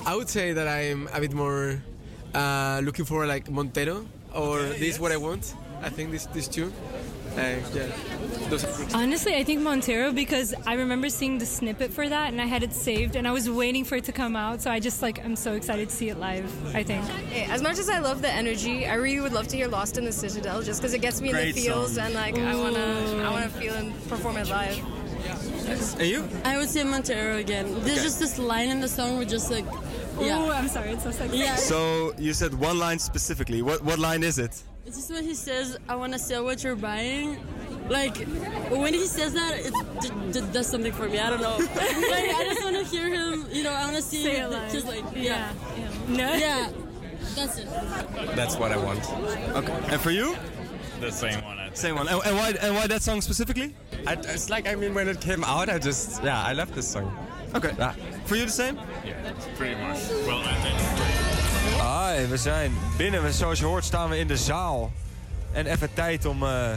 [0.04, 1.80] I would say that I'm a bit more
[2.34, 5.54] uh, looking for like Montero or this what I want.
[5.82, 6.72] I think this this two.
[7.36, 7.86] Yeah.
[8.48, 8.94] Those are good.
[8.94, 12.62] Honestly, I think Montero because I remember seeing the snippet for that and I had
[12.62, 14.62] it saved and I was waiting for it to come out.
[14.62, 16.46] So I just like I'm so excited to see it live.
[16.74, 17.04] I think.
[17.50, 20.04] As much as I love the energy, I really would love to hear "Lost in
[20.04, 22.06] the Citadel" just because it gets me in the feels song.
[22.06, 24.78] and like I wanna, I wanna feel and perform it live.
[25.98, 26.28] And you?
[26.44, 27.66] I would say Montero again.
[27.82, 28.02] There's Okay.
[28.08, 29.64] just this line in the song where just like,
[30.20, 30.40] yeah.
[30.40, 31.38] Ooh, I'm sorry, it's so sexy.
[31.38, 31.56] Yeah.
[31.56, 33.60] So you said one line specifically.
[33.62, 34.62] What what line is it?
[34.86, 37.38] It's just when he says, "I want to sell what you're buying."
[37.88, 38.16] Like
[38.70, 41.18] when he says that, it d- d- does something for me.
[41.18, 41.56] I don't know.
[41.58, 43.46] like I just want to hear him.
[43.50, 45.90] You know, I want to see Say him just like yeah, Yeah.
[46.08, 46.34] No?
[46.34, 46.70] yeah.
[47.34, 47.68] That's it.
[48.34, 49.04] That's what I want.
[49.56, 49.78] Okay.
[49.92, 50.36] And for you?
[51.00, 51.58] The same one.
[51.74, 52.08] Same one.
[52.08, 53.74] And, and why and why that song specifically?
[54.06, 56.88] I, it's like I mean when it came out, I just yeah I love this
[56.88, 57.10] song.
[57.54, 57.72] Okay.
[57.78, 57.92] Yeah.
[58.24, 58.76] For you the same?
[59.04, 60.00] Yeah, pretty much.
[60.26, 60.42] Well,
[61.82, 63.32] Hi, we zijn binnen.
[63.32, 64.92] Zoals je hoort staan we in de zaal
[65.52, 66.70] En even tijd om eh,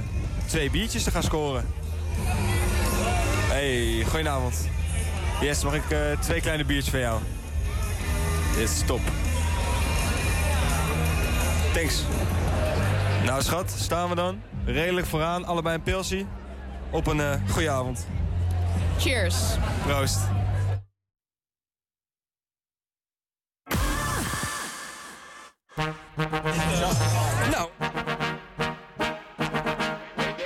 [0.45, 1.65] twee biertjes te gaan scoren.
[3.47, 4.67] Hey, goedenavond.
[5.41, 7.21] Yes, mag ik eh, twee kleine biertjes van jou?
[8.55, 9.01] Dit is top.
[11.73, 12.03] Thanks.
[13.25, 14.41] Nou schat, staan we dan.
[14.65, 16.25] Redelijk vooraan, allebei een pilsie.
[16.89, 18.07] Op een eh goede avond.
[18.97, 19.35] Cheers.
[19.85, 20.38] Proost.
[25.79, 27.69] Nou.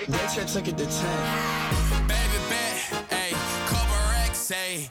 [0.08, 2.08] Get your ticket to 10.
[2.08, 2.76] Baby bet,
[3.10, 3.34] ayy,
[3.66, 4.88] couple racks, ayy,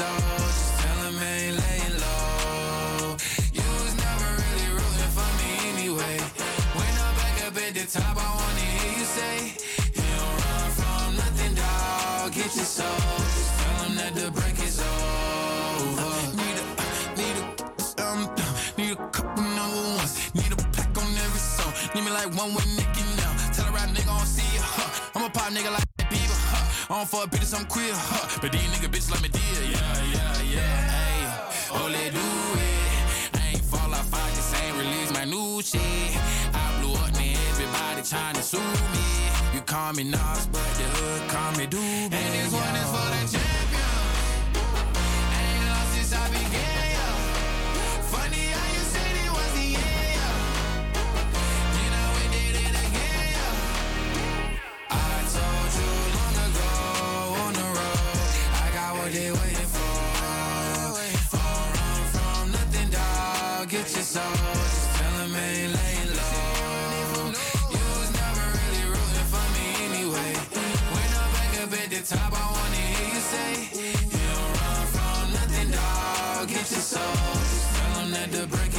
[0.00, 3.16] soul, just tell 'em ain't laying low.
[3.58, 6.16] You was never really rooting for me anyway.
[6.78, 9.36] When I'm back up at the top, I wanna hear you say,
[9.96, 12.32] You don't run from nothing, dog.
[12.38, 16.12] Get your soul, just tell 'em that the break is over.
[16.40, 16.64] Need a,
[17.20, 17.44] need a,
[18.06, 18.20] um,
[18.78, 20.12] need a couple number ones.
[20.38, 21.72] Need a plaque on every song.
[21.94, 23.32] Need me like one with Nicky now.
[23.54, 24.90] Tell a rap nigga I don't see you, huh?
[25.14, 25.89] I'm a pop nigga like?
[26.90, 28.38] I don't fuck bitches, I'm queer, huh?
[28.42, 30.90] But these nigga bitches like me dear, yeah, yeah, yeah.
[30.90, 33.38] Hey, oh, let do it.
[33.38, 35.80] I ain't fall off, I just ain't release my new shit.
[36.50, 39.06] I blew up, and everybody trying to sue me.
[39.54, 42.10] You call me Nas, but the hood call me Doobie.
[42.10, 43.39] And this one is for the
[64.10, 67.30] soul, just tell 'em ain't laying low.
[67.74, 70.32] You was never really rooting for me anyway.
[70.94, 73.50] When I'm back up at the top, I wanna hear you say,
[74.14, 76.48] You don't run from nothing, dog.
[76.48, 77.16] Get your soul,
[77.50, 78.69] just that the break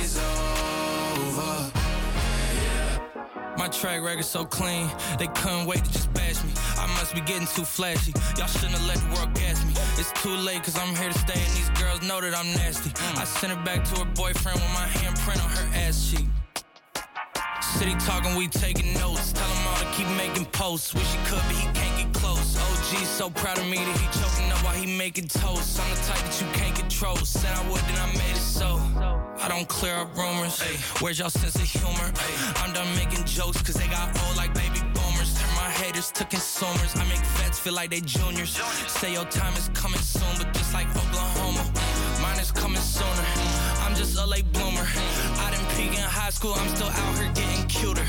[3.71, 6.51] track record so clean, they couldn't wait to just bash me.
[6.77, 8.13] I must be getting too flashy.
[8.37, 9.73] Y'all shouldn't have let the world gas me.
[9.97, 12.91] It's too late, cause I'm here to stay, and these girls know that I'm nasty.
[13.17, 16.27] I sent it back to her boyfriend with my handprint on her ass cheek.
[17.61, 19.31] City talking, we taking notes.
[19.31, 20.93] Tell him all to keep making posts.
[20.93, 22.57] Wish he could, but he can't get close.
[22.57, 25.79] OG so proud of me that he choking up while he making toast.
[25.79, 27.15] I'm the type that you can't control.
[27.17, 28.90] Said I would, then I made it so.
[29.41, 30.61] I don't clear up rumors.
[31.01, 32.13] Where's y'all sense of humor?
[32.57, 35.33] I'm done making jokes, cause they got old like baby boomers.
[35.33, 36.95] Turn my haters to consumers.
[36.95, 38.61] I make vets feel like they juniors.
[38.87, 41.65] Say your time is coming soon, but just like Oklahoma,
[42.21, 43.25] mine is coming sooner.
[43.81, 44.85] I'm just a late bloomer.
[45.41, 48.05] I didn't peak in high school, I'm still out here getting cuter.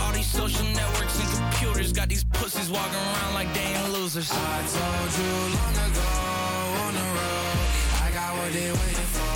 [0.00, 4.30] All these social networks and computers got these pussies walking around like they ain't losers.
[4.32, 6.08] I told you long ago
[6.88, 7.58] on the road,
[8.00, 9.29] I got what they waiting for.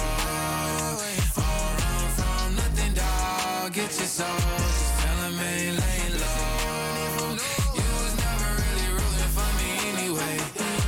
[3.75, 7.35] Get your soul, just tell 'em ain't laying low.
[7.75, 10.37] You was never really rooting for me anyway.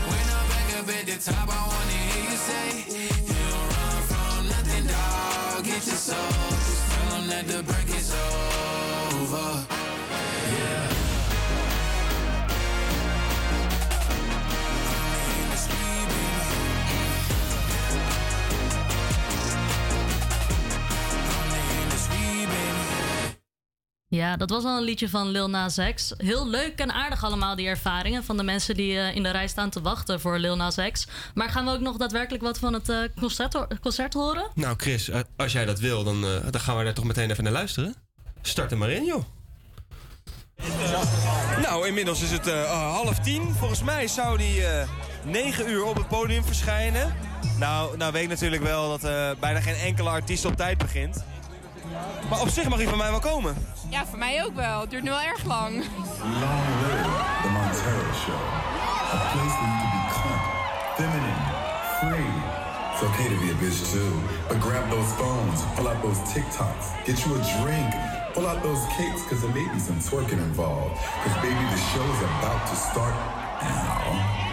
[0.09, 2.69] When I'm back up at the top, I wanna hear you say,
[3.27, 5.65] You don't run from nothing, dog.
[5.65, 6.33] Get your soul,
[6.67, 8.56] just tell that the break is over.
[24.09, 26.13] Ja, dat was al een liedje van Lil Nas X.
[26.17, 29.49] Heel leuk en aardig allemaal, die ervaringen van de mensen die eh, in de rij
[29.49, 31.07] staan te wachten voor Lil Nas X.
[31.35, 34.51] Maar gaan we ook nog daadwerkelijk wat van het eh, concert, concert horen?
[34.55, 37.31] Nou Chris, eh, als jij dat wil, dan, eh, dan gaan we daar toch meteen
[37.31, 37.95] even naar luisteren.
[38.43, 39.23] Start er maar in, joh.
[41.63, 43.55] Nou, inmiddels is het half tien.
[43.55, 44.89] Volgens mij zou die eh,
[45.25, 47.15] negen uur op het podium verschijnen.
[47.59, 51.25] Nou, nou weet ik natuurlijk wel dat eh, bijna geen enkele artiest op tijd begint.
[52.31, 53.57] Maar op zich mag hij van mij wel komen.
[53.91, 54.81] Ja, voor mij ook wel.
[54.81, 55.73] Het duurt nu wel erg lang.
[55.75, 57.11] Long live
[57.43, 58.43] the Montero Show.
[59.13, 60.41] A place where you can be calm,
[60.97, 61.43] feminine,
[61.99, 62.33] free.
[62.93, 64.13] It's okay to be a bitch too.
[64.49, 67.91] But grab those phones, pull out those TikToks, get you a drink,
[68.35, 70.97] pull out those cakes, cause there may be some twerking involved.
[71.23, 73.15] Cause baby, the show is about to start
[73.63, 74.46] now.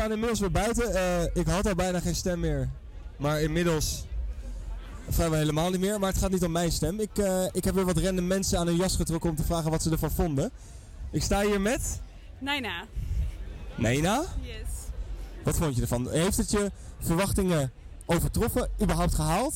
[0.00, 0.94] Staan inmiddels weer buiten.
[0.94, 2.68] Eh, ik had al bijna geen stem meer.
[3.16, 4.04] Maar inmiddels
[5.08, 5.98] vrijwel helemaal niet meer.
[5.98, 7.00] Maar het gaat niet om mijn stem.
[7.00, 9.70] Ik, eh, ik heb weer wat random mensen aan hun jas getrokken om te vragen
[9.70, 10.50] wat ze ervan vonden.
[11.10, 12.00] Ik sta hier met
[12.38, 12.84] Nina.
[13.74, 14.24] Nena.
[14.40, 14.68] Yes.
[15.42, 16.10] Wat vond je ervan?
[16.10, 17.72] Heeft het je verwachtingen
[18.06, 18.68] overtroffen?
[18.82, 19.54] Überhaupt gehaald?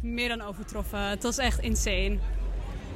[0.00, 1.08] Meer dan overtroffen.
[1.08, 2.18] Het was echt insane.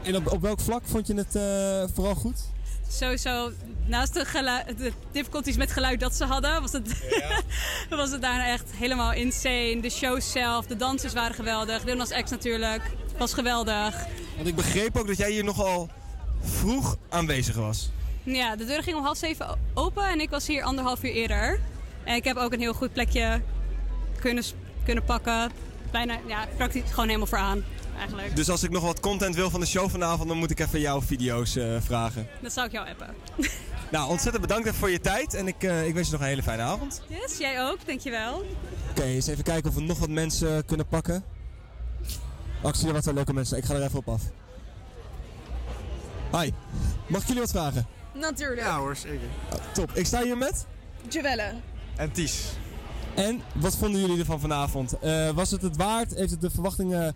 [0.03, 2.55] En op, op welk vlak vond je het eh, vooral goed?
[2.89, 3.53] Sowieso,
[3.87, 4.25] naast de,
[4.77, 7.09] de difficulties met geluid dat ze hadden, was het,
[7.91, 9.79] was het daarna echt helemaal insane.
[9.81, 11.85] De show zelf, de dansers waren geweldig.
[11.85, 12.83] Lil Nas X natuurlijk,
[13.19, 14.07] was geweldig.
[14.37, 15.91] Want ik begreep ook dat jij hier nogal
[16.41, 17.91] vroeg aanwezig was.
[18.23, 21.61] Ja, de deur ging om half zeven open en ik was hier anderhalf uur eerder.
[22.05, 23.43] En ik heb ook een heel goed plekje
[24.21, 24.45] kunnen,
[24.85, 25.51] kunnen pakken.
[25.91, 27.65] Bijna, ja, praktisch gewoon helemaal voor aan,
[27.97, 28.37] eigenlijk.
[28.37, 30.81] Dus als ik nog wat content wil van de show vanavond, dan moet ik even
[30.81, 32.29] jouw video's eh, vragen.
[32.43, 33.15] Dat zou ik jou appen.
[33.91, 36.27] Nou, ontzettend bedankt even voor je tijd en ik, eh, ik wens je nog een
[36.27, 37.03] hele fijne avond.
[37.09, 38.45] Yes, jij ook, dankjewel.
[38.91, 41.25] Oké, eens even kijken of we nog wat mensen kunnen pakken.
[42.63, 43.57] Oh, ik zie er wat leuke mensen.
[43.57, 44.23] Ik ga er even op af.
[46.33, 46.51] Hi,
[47.07, 47.87] mag ik jullie wat vragen?
[48.15, 48.61] Natuurlijk.
[48.61, 49.29] Ja hoor, zeker.
[49.73, 49.91] top.
[49.95, 50.67] Ik sta hier met...
[51.09, 51.55] Jewelle.
[51.97, 52.45] En Ties.
[53.15, 54.99] En wat vonden jullie ervan vanavond?
[54.99, 56.15] Eh, was het het waard?
[56.15, 57.15] Heeft het de verwachtingen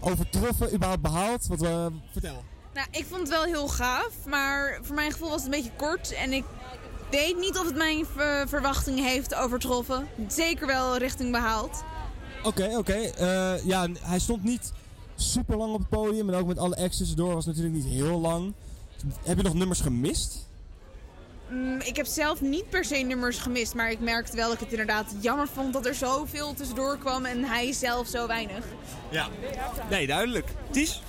[0.00, 0.74] overtroffen?
[0.74, 1.46] Überhaupt behaald?
[1.46, 2.44] Wat, eh, vertel.
[2.74, 5.76] Nou, ik vond het wel heel gaaf, maar voor mijn gevoel was het een beetje
[5.76, 6.12] kort.
[6.12, 6.44] En ik
[7.10, 10.08] weet niet of het mijn ver- verwachtingen heeft overtroffen.
[10.28, 11.82] Zeker wel richting behaald.
[12.42, 12.92] Oké, oké.
[12.92, 14.72] Eh, ja, hij stond niet
[15.16, 16.28] super lang op het podium.
[16.28, 18.52] En ook met alle acts tussendoor was het natuurlijk niet heel lang.
[19.22, 20.45] Heb je nog nummers gemist?
[21.48, 24.60] Mm, ik heb zelf niet per se nummers gemist, maar ik merkte wel dat ik
[24.60, 28.64] het inderdaad jammer vond dat er zoveel tussendoor kwam en hij zelf zo weinig.
[29.10, 29.28] Ja.
[29.90, 30.48] Nee, duidelijk.
[30.70, 31.02] Ties?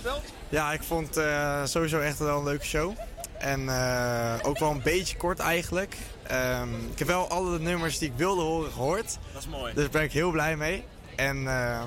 [0.49, 2.93] Ja, ik vond eh, sowieso echt wel een leuke show.
[3.37, 5.95] En eh, ook wel een beetje kort eigenlijk.
[6.23, 9.17] Ehm, ik heb wel alle nummers die ik wilde horen gehoord.
[9.33, 9.73] Dat is mooi.
[9.73, 10.83] Dus daar ben ik heel blij mee.
[11.15, 11.81] En eh,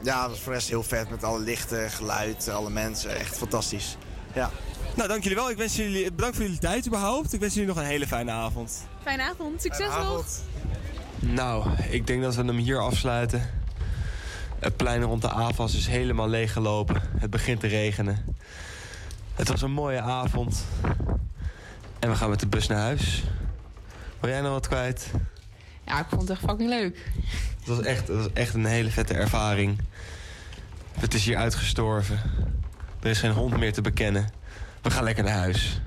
[0.00, 3.16] ja, dat was voor de rest heel vet met alle lichten, geluid, alle mensen.
[3.16, 3.96] Echt fantastisch.
[4.34, 4.50] Ja.
[4.96, 5.50] Nou, dank jullie wel.
[5.50, 7.32] Ik wens jullie, bedankt voor jullie tijd überhaupt.
[7.32, 8.86] Ik wens jullie nog een hele fijne avond.
[9.02, 10.26] Fijne avond, succes nog!
[11.18, 13.50] Nou, ik denk dat we hem hier afsluiten.
[14.58, 17.02] Het plein rond de AFAS is helemaal leeggelopen.
[17.18, 18.36] Het begint te regenen.
[19.34, 20.64] Het was een mooie avond.
[21.98, 23.22] En we gaan met de bus naar huis.
[24.20, 25.10] Wil jij nog wat kwijt?
[25.86, 27.10] Ja, ik vond het echt fucking leuk.
[27.58, 29.78] Het was echt, het was echt een hele vette ervaring.
[30.92, 32.20] Het is hier uitgestorven.
[33.02, 34.28] Er is geen hond meer te bekennen.
[34.82, 35.80] We gaan lekker naar huis.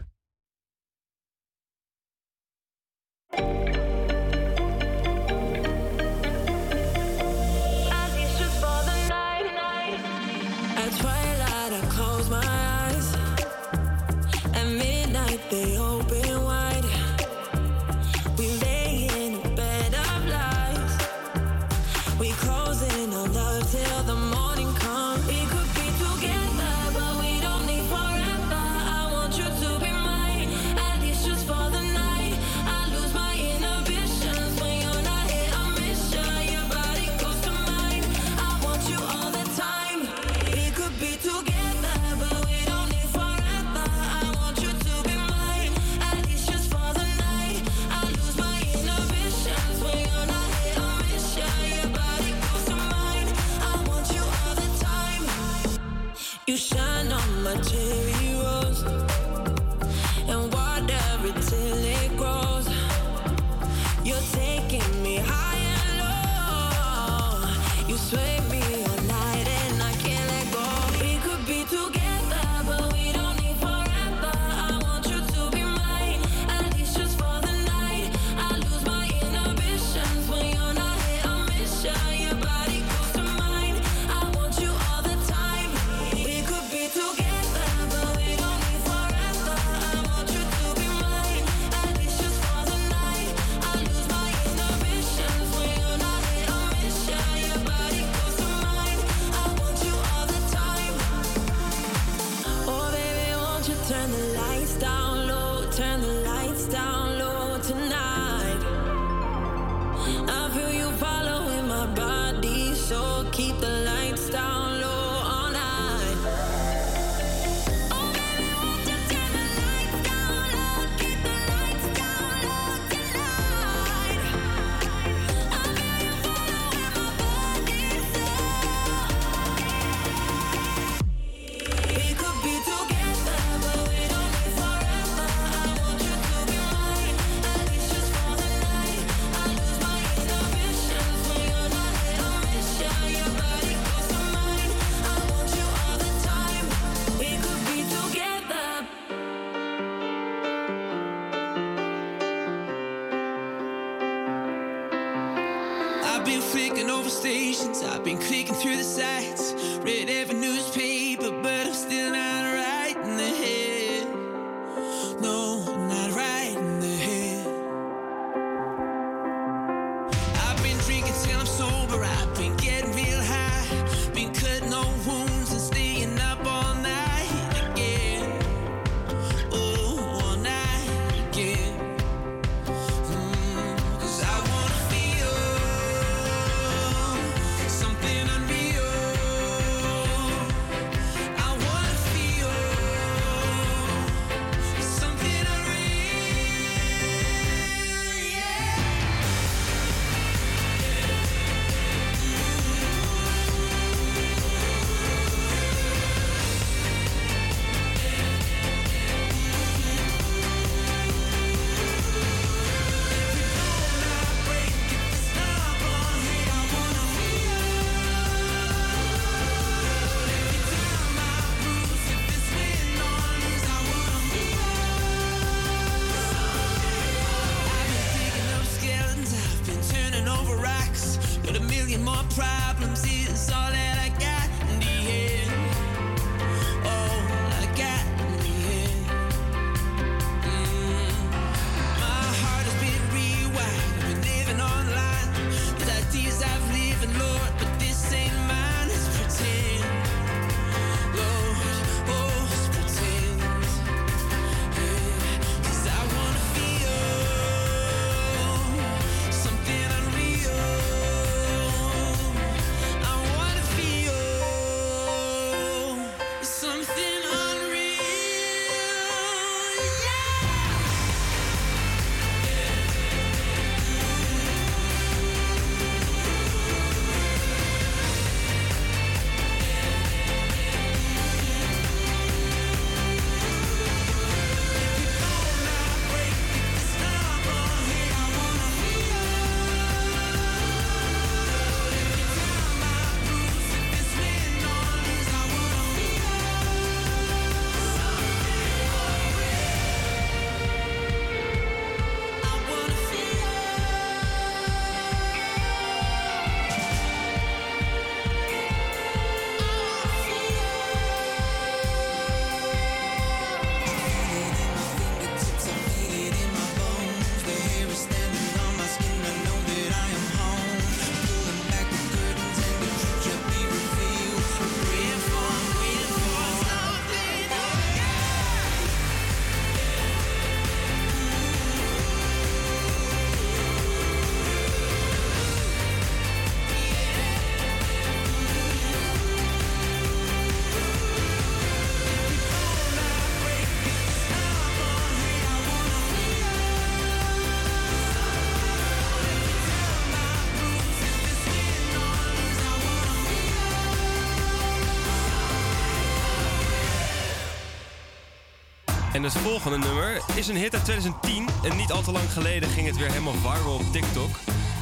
[359.25, 361.47] Het volgende nummer is een hit uit 2010.
[361.63, 364.29] En niet al te lang geleden ging het weer helemaal viral op TikTok.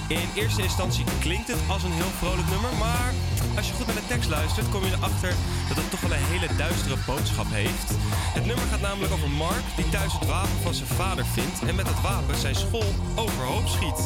[0.08, 2.74] In eerste instantie klinkt het als een heel vrolijk nummer.
[2.80, 3.14] Maar
[3.56, 5.34] als je goed naar de tekst luistert, kom je erachter
[5.68, 7.90] dat het toch wel een hele duistere boodschap heeft.
[8.38, 11.60] Het nummer gaat namelijk over Mark, die thuis het wapen van zijn vader vindt.
[11.68, 14.00] En met dat wapen zijn school overhoop schiet.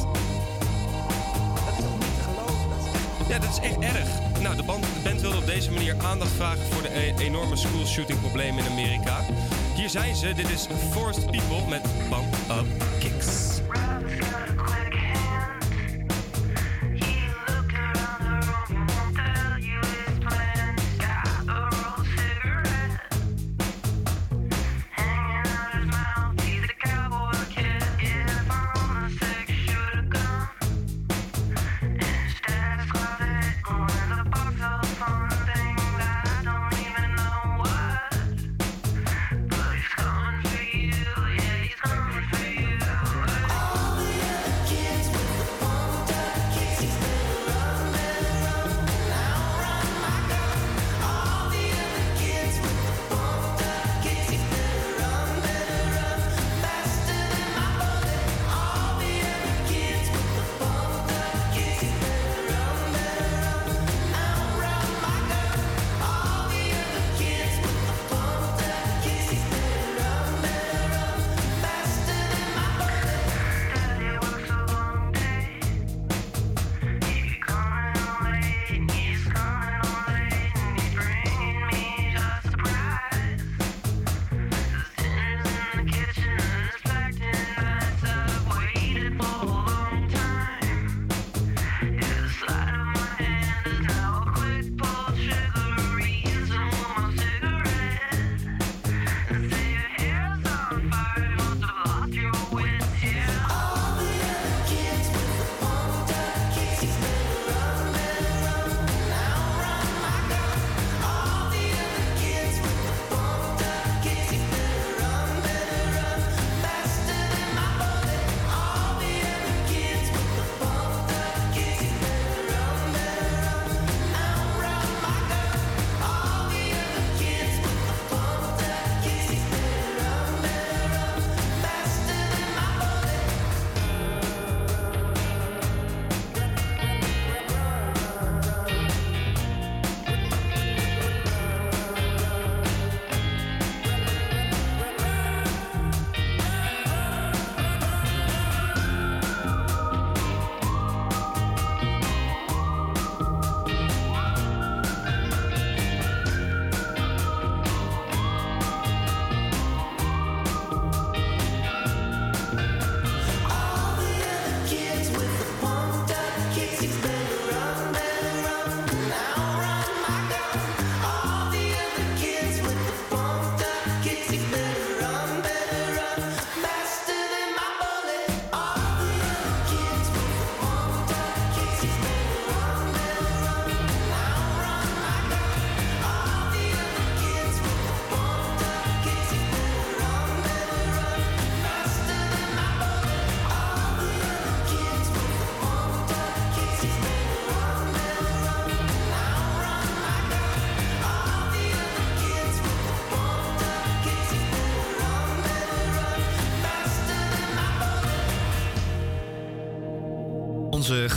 [3.29, 4.09] Ja, dat is echt erg.
[4.41, 8.19] Nou, de band, de wilde op deze manier aandacht vragen voor de e- enorme schoolshooting
[8.19, 9.25] problemen in Amerika.
[9.87, 10.33] Zijn ze.
[10.33, 12.86] Dit is Forced People met Pump Up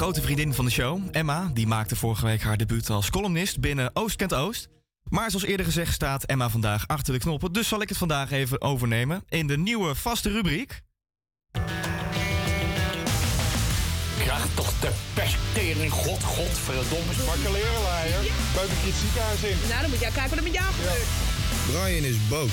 [0.01, 3.91] grote vriendin van de show, Emma, die maakte vorige week haar debuut als columnist binnen
[3.93, 4.69] Oost kent Oost.
[5.09, 8.31] Maar zoals eerder gezegd staat Emma vandaag achter de knoppen, dus zal ik het vandaag
[8.31, 10.81] even overnemen in de nieuwe vaste rubriek.
[14.19, 18.21] Krijg toch de pesttering, god, godverdomme, zwakke lerenleier.
[18.55, 19.69] Buik ik je het ziekenhuis in.
[19.69, 21.09] Nou, dan moet jij kijken wat er met jou gebeurt.
[21.67, 22.53] Brian is boos.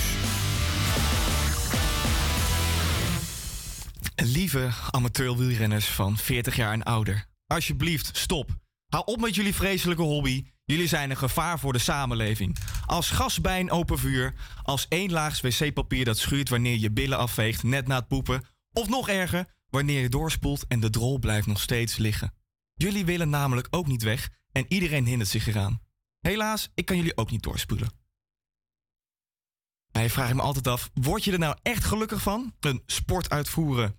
[4.16, 8.56] Lieve amateurwielrenners van 40 jaar en ouder, alsjeblieft stop.
[8.88, 10.46] Hou op met jullie vreselijke hobby.
[10.66, 12.58] Jullie zijn een gevaar voor de samenleving.
[12.86, 14.34] Als gas bij een open vuur,
[14.64, 18.90] als één laags wc-papier dat schuurt wanneer je billen afveegt net na het poepen, of
[18.90, 22.34] nog erger, wanneer je doorspoelt en de drol blijft nog steeds liggen.
[22.74, 25.82] Jullie willen namelijk ook niet weg en iedereen hindert zich eraan.
[26.20, 27.92] Helaas, ik kan jullie ook niet doorspoelen.
[29.92, 32.54] Je vraagt me altijd af, word je er nou echt gelukkig van?
[32.60, 33.96] Een sport uitvoeren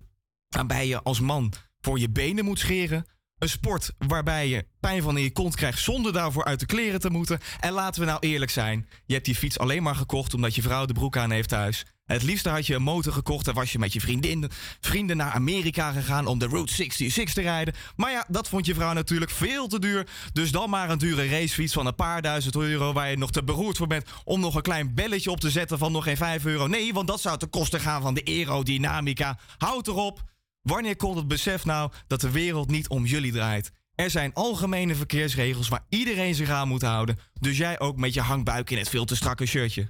[0.47, 3.05] waarbij je als man voor je benen moet scheren.
[3.39, 6.99] Een sport waarbij je pijn van in je kont krijgt zonder daarvoor uit de kleren
[6.99, 7.39] te moeten.
[7.59, 10.61] En laten we nou eerlijk zijn, je hebt die fiets alleen maar gekocht omdat je
[10.61, 11.85] vrouw de broek aan heeft thuis.
[12.05, 15.31] Het liefste had je een motor gekocht en was je met je vriendin, vrienden naar
[15.31, 17.73] Amerika gegaan om de Route 66 te rijden.
[17.95, 20.07] Maar ja, dat vond je vrouw natuurlijk veel te duur.
[20.33, 23.43] Dus dan maar een dure racefiets van een paar duizend euro waar je nog te
[23.43, 26.45] beroerd voor bent om nog een klein belletje op te zetten van nog geen 5
[26.45, 26.67] euro.
[26.67, 29.37] Nee, want dat zou ten koste gaan van de aerodynamica.
[29.57, 30.27] Houd erop.
[30.69, 33.71] Wanneer komt het besef nou dat de wereld niet om jullie draait?
[33.95, 37.19] Er zijn algemene verkeersregels waar iedereen zich aan moet houden.
[37.39, 39.89] Dus jij ook met je hangbuik in het veel te strakke shirtje.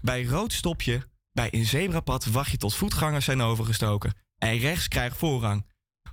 [0.00, 1.00] Bij rood stop je.
[1.32, 4.14] Bij een zebrapad wacht je tot voetgangers zijn overgestoken.
[4.38, 5.66] En rechts krijgt voorrang.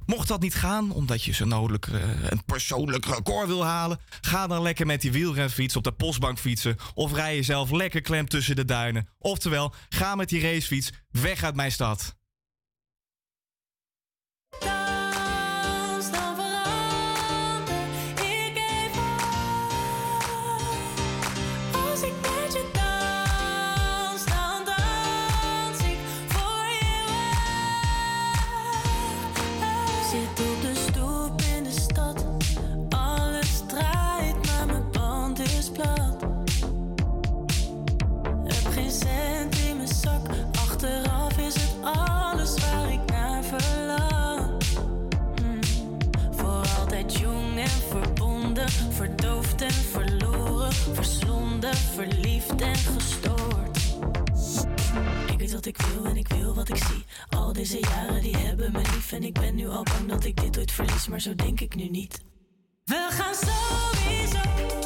[0.06, 4.48] Mocht dat niet gaan, omdat je zo nodig eh, een persoonlijk record wil halen, ga
[4.48, 6.76] dan lekker met die wielrenfiets op de postbank fietsen.
[6.94, 9.08] Of rij jezelf lekker klem tussen de duinen.
[9.20, 12.16] Oftewel, ga met die racefiets weg uit mijn stad.
[51.78, 53.78] Verliefd en gestoord.
[55.32, 57.06] Ik weet wat ik wil en ik wil wat ik zie.
[57.30, 60.42] Al deze jaren die hebben me lief en ik ben nu al bang dat ik
[60.42, 62.24] dit ooit verlies, maar zo denk ik nu niet.
[62.84, 64.85] We gaan sowieso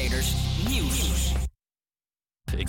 [0.00, 0.34] Creators
[0.66, 1.49] Nieuws.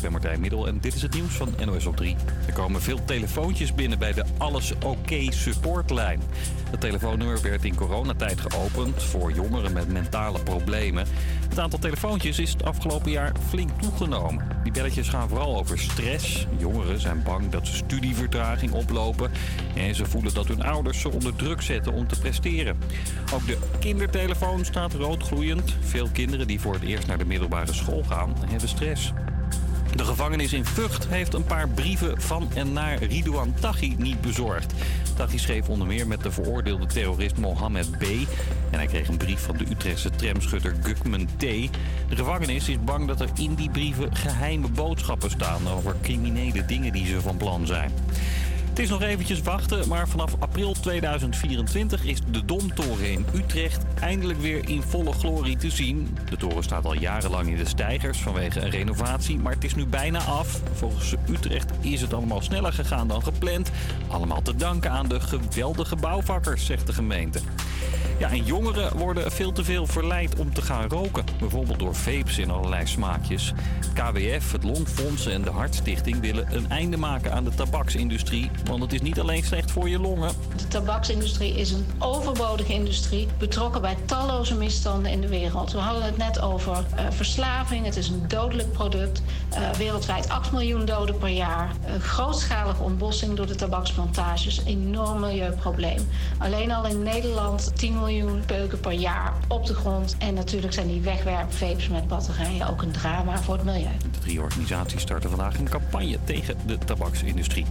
[0.02, 2.16] Ben Martijn Middel en dit is het nieuws van NOS op 3.
[2.48, 6.22] Er komen veel telefoontjes binnen bij de Alles Oké supportlijn.
[6.70, 11.06] Het telefoonnummer werd in coronatijd geopend voor jongeren met mentale problemen.
[11.50, 14.48] Het aantal telefoontjes is het afgelopen jaar flink toegenomen.
[14.64, 16.48] Die belletjes gaan vooral over stress.
[16.58, 19.32] Jongeren zijn bang dat ze studievertraging oplopen.
[19.76, 22.78] En ze voelen dat hun ouders ze onder druk zetten om te presteren.
[23.34, 25.76] Ook de kindertelefoon staat roodgloeiend.
[25.80, 29.14] Veel kinderen die voor het eerst naar de middelbare school gaan, hebben stress.
[29.96, 34.74] De gevangenis in Vught heeft een paar brieven van en naar Ridouan Taghi niet bezorgd.
[35.16, 38.04] Taghi schreef onder meer met de veroordeelde terrorist Mohammed B.
[38.70, 41.40] En hij kreeg een brief van de Utrechtse tramschutter Gukman T.
[41.40, 46.94] De gevangenis is bang dat er in die brieven geheime boodschappen staan over criminele dingen
[46.94, 47.92] die ze van plan zijn.
[48.72, 54.40] Het is nog eventjes wachten, maar vanaf april 2024 is de Domtoren in Utrecht eindelijk
[54.40, 56.18] weer in volle glorie te zien.
[56.30, 59.86] De toren staat al jarenlang in de stijgers vanwege een renovatie, maar het is nu
[59.86, 60.62] bijna af.
[60.74, 63.72] Volgens Utrecht is het allemaal sneller gegaan dan gepland.
[64.08, 67.40] Allemaal te danken aan de geweldige bouwvakkers, zegt de gemeente.
[68.22, 71.24] Ja, en jongeren worden veel te veel verleid om te gaan roken.
[71.40, 73.54] Bijvoorbeeld door vapes in allerlei smaakjes.
[73.94, 78.52] KWF, het Longfonds en de Hartstichting willen een einde maken aan de tabaksindustrie.
[78.66, 80.32] Want het is niet alleen slecht voor je longen.
[80.56, 85.72] De tabaksindustrie is een overbodige industrie, betrokken bij talloze misstanden in de wereld.
[85.72, 87.86] We hadden het net over eh, verslaving.
[87.86, 89.22] Het is een dodelijk product.
[89.50, 91.72] Eh, wereldwijd 8 miljoen doden per jaar.
[91.86, 94.64] Een grootschalige ontbossing door de tabaksplantages.
[94.66, 96.08] Enorm milieuprobleem.
[96.38, 100.16] Alleen al in Nederland 10 miljoen peuken per jaar op de grond.
[100.20, 103.98] En natuurlijk zijn die wegwerpvapes met batterijen ook een drama voor het milieu.
[104.12, 107.66] De drie organisaties starten vandaag een campagne tegen de tabaksindustrie.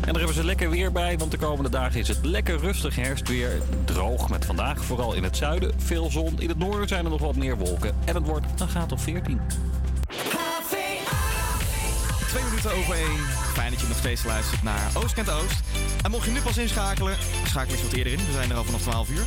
[0.00, 2.96] En daar hebben ze lekker weer bij, want de komende dagen is het lekker rustig
[2.96, 3.62] herfstweer.
[3.84, 6.40] Droog met vandaag, vooral in het zuiden, veel zon.
[6.40, 7.96] In het noorden zijn er nog wat meer wolken.
[8.04, 9.40] En het wordt een graad of 14.
[12.28, 13.18] Twee minuten over één.
[13.52, 15.60] Fijn dat je nog steeds luistert naar Oost kent Oost.
[16.02, 17.16] En mocht je nu pas inschakelen,
[17.46, 18.26] schakel eens wat eerder in.
[18.26, 19.24] We zijn er al vanaf 12 uur.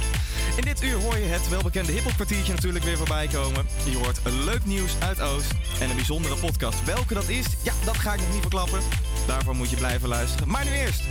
[0.55, 3.65] In dit uur hoor je het welbekende hiphopkwartiertje natuurlijk weer voorbij komen.
[3.89, 6.83] Je hoort leuk nieuws uit Oost en een bijzondere podcast.
[6.83, 8.79] Welke dat is, ja, dat ga ik nog niet verklappen.
[9.27, 10.47] Daarvoor moet je blijven luisteren.
[10.47, 11.01] Maar nu eerst,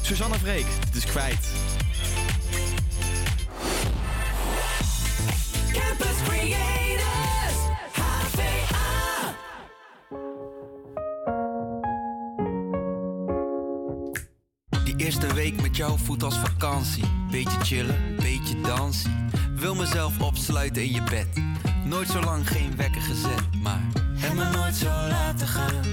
[0.00, 1.46] Susanne Vreek, het is kwijt.
[5.72, 6.79] Campus Creators,
[15.04, 17.04] eerste week met jou voelt als vakantie.
[17.30, 19.30] Beetje chillen, beetje dansen.
[19.54, 21.26] Wil mezelf opsluiten in je bed.
[21.84, 23.80] Nooit zo lang geen wekker gezet, maar
[24.14, 25.84] heb me nooit zo laten gaan.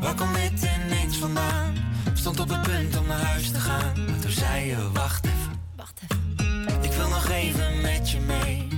[0.00, 1.74] Waar komt dit ineens vandaan?
[2.14, 4.04] Stond op het punt om naar huis te gaan.
[4.06, 5.60] Maar toen zei je, wacht even.
[5.76, 6.82] Wacht even.
[6.82, 8.68] Ik wil nog even met je mee.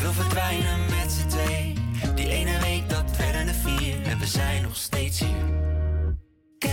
[0.00, 1.74] Wil verdwijnen met z'n twee.
[2.14, 4.02] Die ene week dat werden er vier.
[4.02, 5.62] En we zijn nog steeds hier.
[6.58, 6.70] Ik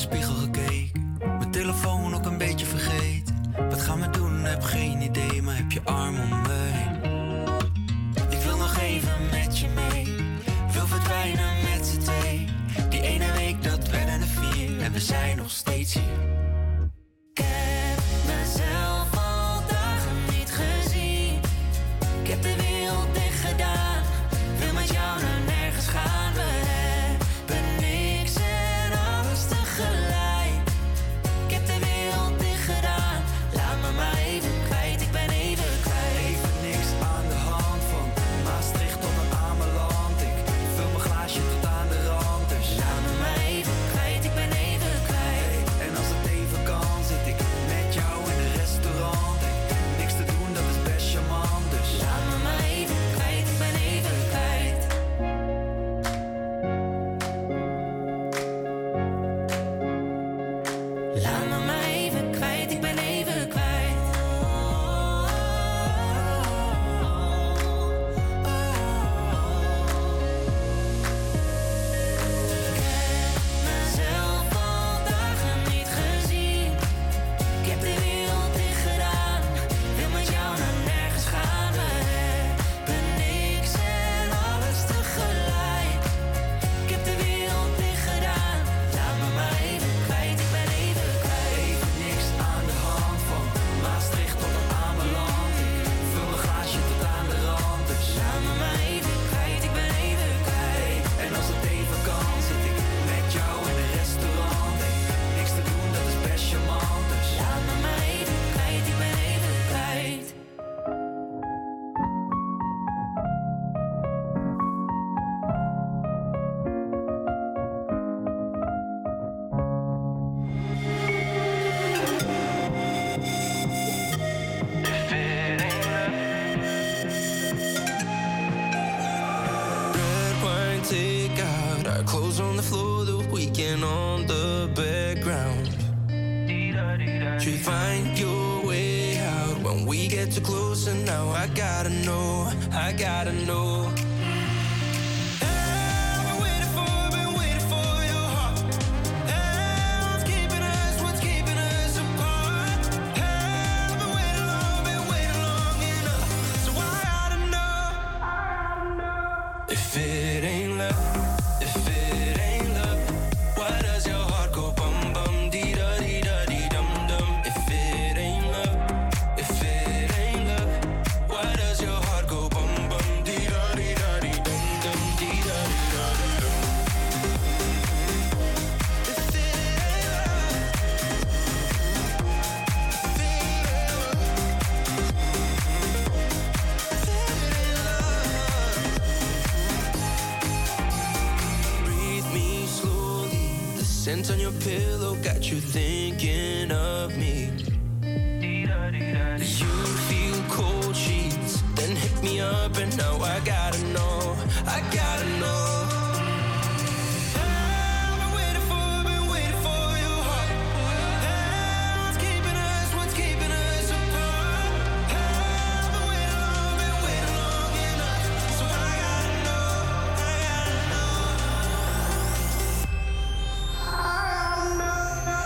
[0.00, 0.59] spiegel gekeken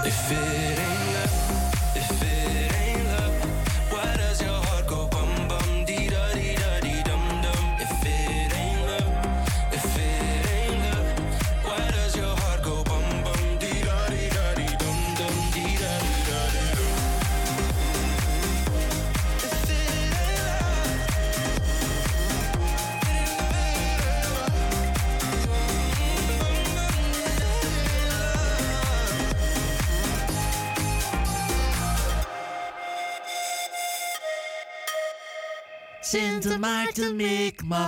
[0.06, 0.63] Effet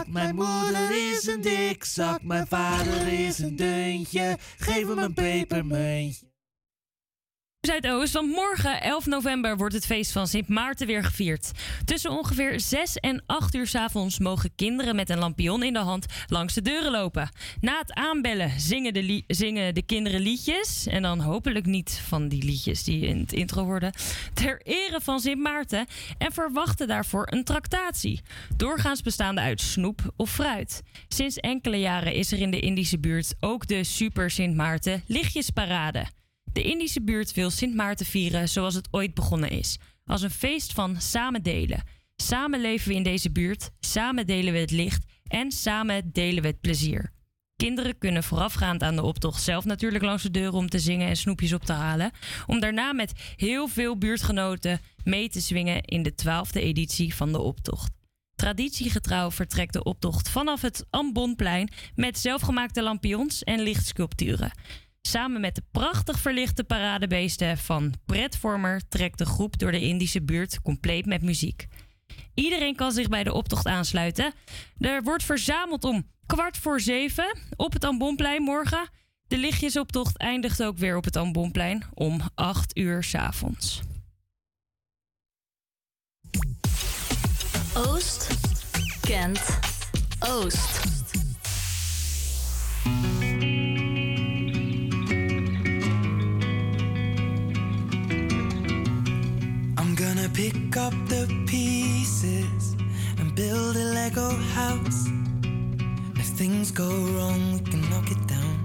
[0.07, 2.23] Mijn moeder is een dikzak.
[2.23, 4.37] Mijn vader is een deuntje.
[4.57, 6.26] Geef hem een pepermuntje.
[7.67, 11.51] Zuidoost, want morgen 11 november wordt het feest van Sint Maarten weer gevierd.
[11.84, 15.79] Tussen ongeveer 6 en 8 uur s avonds mogen kinderen met een lampion in de
[15.79, 17.30] hand langs de deuren lopen.
[17.61, 20.87] Na het aanbellen zingen de, zingen de kinderen liedjes.
[20.87, 23.93] En dan hopelijk niet van die liedjes die in het intro worden.
[24.34, 25.87] Ter ere van Sint Maarten.
[26.18, 28.21] En verwachten daarvoor een tractatie.
[28.57, 30.83] Doorgaans bestaande uit snoep of fruit.
[31.09, 36.07] Sinds enkele jaren is er in de Indische buurt ook de Super Sint Maarten lichtjesparade.
[36.57, 39.78] De Indische buurt wil Sint Maarten vieren zoals het ooit begonnen is.
[40.04, 41.83] Als een feest van samen delen.
[42.16, 46.49] Samen leven we in deze buurt, samen delen we het licht en samen delen we
[46.49, 47.12] het plezier.
[47.57, 51.16] Kinderen kunnen voorafgaand aan de optocht zelf natuurlijk langs de deuren om te zingen en
[51.16, 52.11] snoepjes op te halen.
[52.46, 57.41] Om daarna met heel veel buurtgenoten mee te zwingen in de twaalfde editie van de
[57.41, 57.91] optocht.
[58.34, 64.50] Traditiegetrouw vertrekt de optocht vanaf het Ambonplein met zelfgemaakte lampions en lichtsculpturen.
[65.07, 70.62] Samen met de prachtig verlichte paradebeesten van Pretvormer trekt de groep door de Indische buurt
[70.62, 71.66] compleet met muziek.
[72.34, 74.33] Iedereen kan zich bij de optocht aansluiten.
[74.78, 78.88] Er wordt verzameld om kwart voor zeven op het Ambonplein morgen.
[79.28, 83.80] De lichtjesoptocht eindigt ook weer op het Ambonplein om acht uur 's avonds.
[87.74, 88.28] Oost
[89.00, 89.58] kent
[90.20, 90.84] Oost.
[100.27, 102.77] Gonna pick up the pieces
[103.19, 105.09] and build a Lego house.
[106.17, 108.57] If things go wrong, we can knock it down.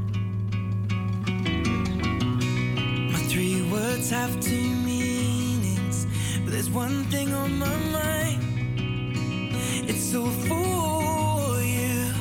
[3.12, 6.08] My three words have two meanings,
[6.44, 8.44] but there's one thing on my mind.
[9.90, 12.14] It's all for you.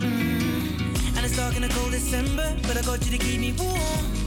[0.00, 1.16] Mm.
[1.16, 4.25] And it's dark in a cold December, but I got you to keep me warm.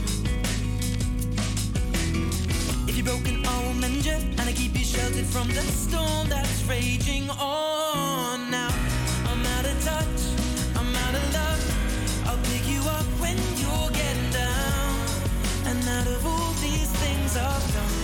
[3.00, 6.62] If you're broken, will mend you, and I keep you sheltered from the storm that's
[6.64, 8.50] raging on.
[8.50, 8.68] Now
[9.24, 10.20] I'm out of touch,
[10.76, 11.62] I'm out of love.
[12.28, 14.92] I'll pick you up when you're getting down.
[15.64, 17.96] And out of all these things I've done,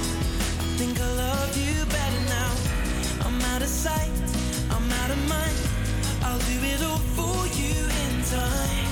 [0.64, 2.52] I think I love you better now.
[3.28, 4.16] I'm out of sight,
[4.70, 5.58] I'm out of mind.
[6.24, 8.88] I'll do it all for you in time.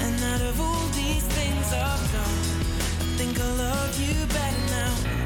[0.00, 2.40] And out of all these things I've done,
[3.04, 5.25] I think I love you better now.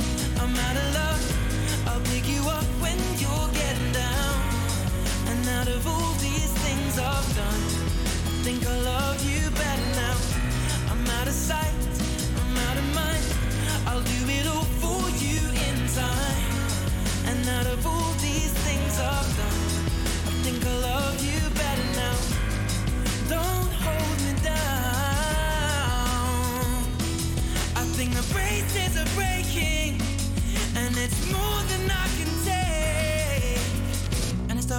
[0.41, 1.87] I'm out of love.
[1.87, 4.41] I'll pick you up when you're getting down.
[5.29, 7.63] And out of all these things I've done,
[8.25, 9.30] I think I love you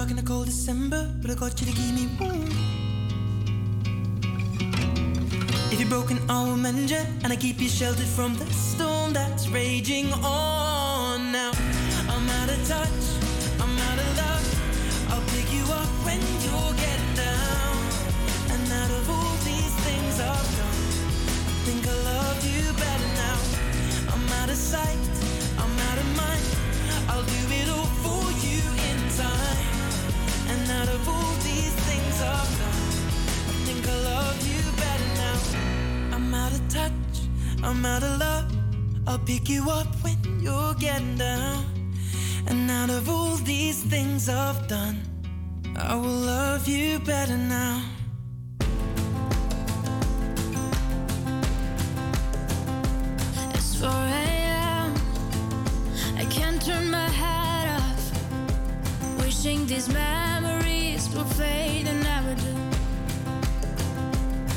[0.03, 2.49] dark in the cold December, but I got you to keep me warm.
[5.71, 9.13] If you're broken, I will mend you, and I keep you sheltered from the storm
[9.13, 11.31] that's raging on.
[11.31, 11.51] Now
[12.09, 13.05] I'm out of touch,
[13.61, 14.45] I'm out of love.
[15.11, 17.77] I'll pick you up when you're getting down.
[18.53, 20.81] And out of all these things I've done,
[21.47, 23.39] I think I love you better now.
[24.13, 24.97] I'm out of sight,
[37.63, 38.51] I'm out of love.
[39.07, 41.63] I'll pick you up when you're getting down.
[42.47, 45.01] And out of all these things I've done,
[45.77, 47.81] I will love you better now.
[53.53, 54.93] It's 4 a.m.
[56.17, 58.03] I can't turn my head off.
[59.19, 62.53] Wishing these memories will fade and never do.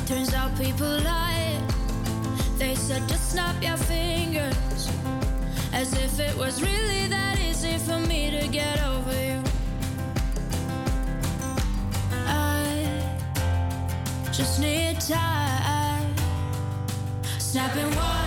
[0.05, 1.26] Turns out people lie.
[2.87, 4.89] Said just snap your fingers.
[5.73, 9.43] As if it was really that easy for me to get over you.
[12.25, 13.03] I
[14.31, 16.15] just need time.
[17.39, 18.26] Snapping one,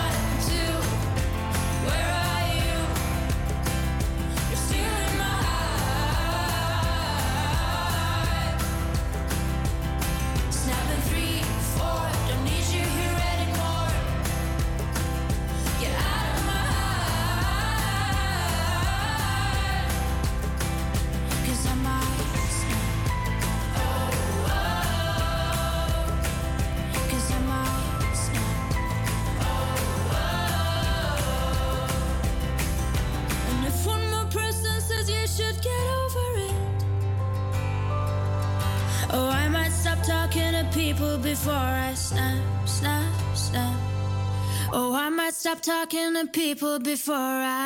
[46.27, 47.60] People before I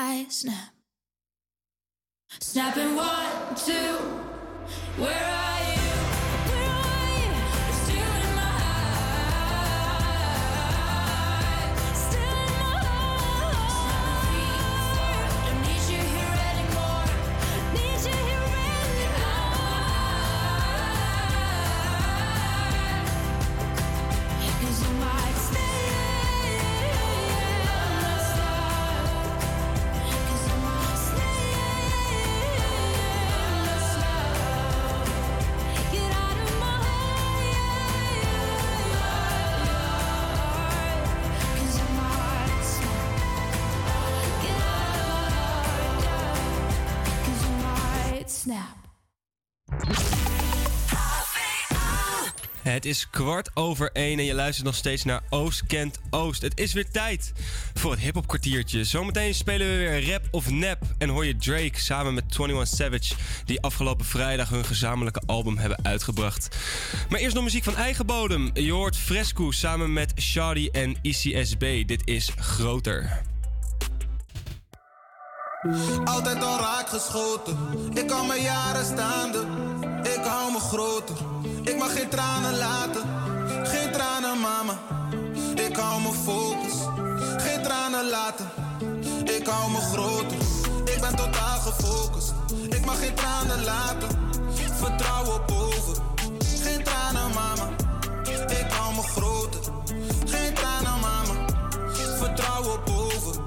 [52.75, 56.41] Het is kwart over één en je luistert nog steeds naar Oost Kent Oost.
[56.41, 57.33] Het is weer tijd
[57.73, 58.83] voor het hip-hop kwartiertje.
[58.83, 63.13] Zometeen spelen we weer rap of nap en hoor je Drake samen met 21 Savage,
[63.45, 66.57] die afgelopen vrijdag hun gezamenlijke album hebben uitgebracht.
[67.09, 68.49] Maar eerst nog muziek van eigen bodem.
[68.53, 71.87] Je hoort Fresco samen met Shadi en ICSB.
[71.87, 73.23] Dit is groter.
[76.03, 77.57] Altijd al raak geschoten.
[77.93, 79.39] Ik kan mijn jaren staande.
[80.03, 81.15] Ik hou me groter.
[81.63, 83.01] Ik mag geen tranen laten.
[83.63, 84.73] Geen tranen, mama.
[85.55, 86.73] Ik hou me focus.
[87.37, 88.49] Geen tranen laten.
[89.23, 90.37] Ik hou me groter.
[90.85, 92.33] Ik ben totaal gefocust.
[92.69, 94.09] Ik mag geen tranen laten.
[94.73, 96.03] Vertrouwen boven.
[96.63, 97.69] Geen tranen, mama.
[98.47, 99.59] Ik hou me groter.
[100.25, 101.45] Geen tranen, mama.
[102.17, 103.43] Vertrouwen boven.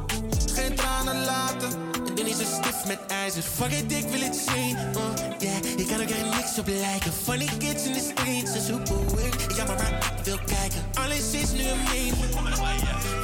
[0.54, 1.88] Geen tranen laten.
[2.18, 3.42] Ben niet zo stief met ijzer.
[3.42, 4.76] Fuck it, ik wil het zien.
[4.76, 5.02] Uh,
[5.38, 7.12] yeah, je kan ook er niks op lijken.
[7.24, 9.42] Funny kids in de streets, een super weird.
[9.42, 10.80] Ik ga maar ik wil kijken.
[10.94, 12.16] Alles is nu een meme.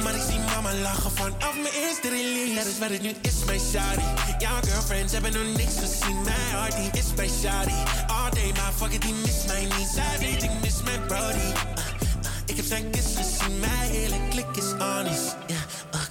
[0.03, 2.55] Maar ik zie mama lachen vanaf mijn eerste release.
[2.55, 4.07] Dat is wat het nu is, mijn shawty.
[4.39, 6.21] Jouw girlfriends hebben nog niks gezien.
[6.23, 7.79] Mijn hart is bij shawty.
[8.07, 9.89] All day, maar fuck it, die mist mij niet.
[9.93, 11.47] Zij weet ik mis mijn brody.
[11.49, 11.75] Uh,
[12.25, 15.35] uh, ik heb zijn kiss gezien, mijn hele klik is honest.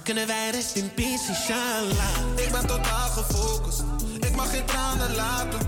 [0.05, 2.17] Kunnen wij rest in peace, inshallah.
[2.35, 3.83] Ik ben totaal gefocust.
[4.19, 5.59] Ik mag geen tranen laten.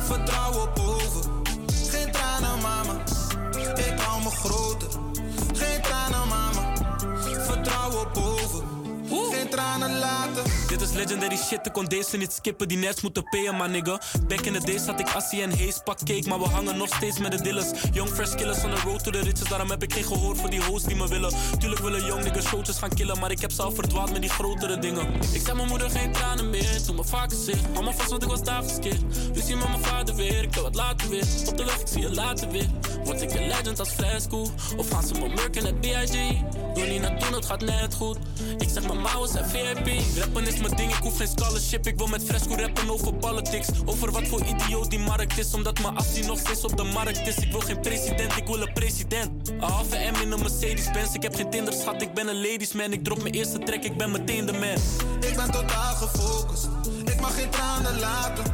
[0.00, 1.42] Vertrouwen boven.
[1.90, 3.02] Geen tranen, mama.
[3.74, 4.88] Ik hou me groter.
[5.52, 6.72] Geen tranen, mama.
[7.46, 8.81] Vertrouwen boven.
[9.32, 10.42] Geen tranen laten.
[10.68, 12.68] Dit is legendary shit, ik kon deze niet skippen.
[12.68, 14.00] Die nets moeten payen, maar nigga.
[14.28, 16.28] Back in the days had ik Assie en Haze, pak cake.
[16.28, 17.66] Maar we hangen nog steeds met de dillers.
[17.92, 19.48] Young fresh killers on the road to the riches.
[19.48, 21.32] Daarom heb ik geen gehoor voor die hoes die me willen.
[21.58, 23.18] Tuurlijk willen young niggas showtjes gaan killen.
[23.18, 25.14] Maar ik heb ze al verdwaald met die grotere dingen.
[25.32, 26.82] Ik zei mijn moeder geen tranen meer.
[26.86, 27.74] Toen me vaker zit.
[27.74, 29.04] Mama vast, want ik was daar geskild.
[29.34, 30.42] Nu zie mijn vader weer.
[30.42, 31.24] Ik wil wat later weer.
[31.48, 32.68] Op de weg, ik zie je later weer.
[33.04, 34.50] Word ik een legend als Fresco?
[34.76, 36.40] Of gaan ze me murken met B.I.G?
[36.74, 38.18] Doe niet naar doen, het gaat net goed.
[38.58, 39.00] Ik zeg mijn
[39.30, 40.18] VIP.
[40.18, 41.86] Rappen is mijn ding, ik hoef geen scholarship.
[41.86, 43.68] Ik wil met Fresco rappen over politics.
[43.84, 45.54] Over wat voor idioot die markt is.
[45.54, 47.36] Omdat mijn actie nog steeds op de markt is.
[47.36, 49.48] Ik wil geen president, ik wil een president.
[49.48, 51.14] Een in een Mercedes-Benz.
[51.14, 52.92] Ik heb geen Tinder, schat, ik ben een ladies man.
[52.92, 54.76] Ik drop mijn eerste track, ik ben meteen de man.
[55.30, 56.68] Ik ben totaal gefocust.
[57.04, 58.44] Ik mag geen tranen laten.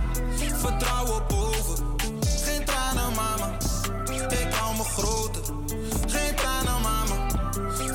[0.54, 1.84] Vertrouwen boven.
[2.20, 3.56] Geen tranen, mama.
[4.28, 5.42] Ik hou me groter.
[6.06, 7.30] Geen tranen, mama.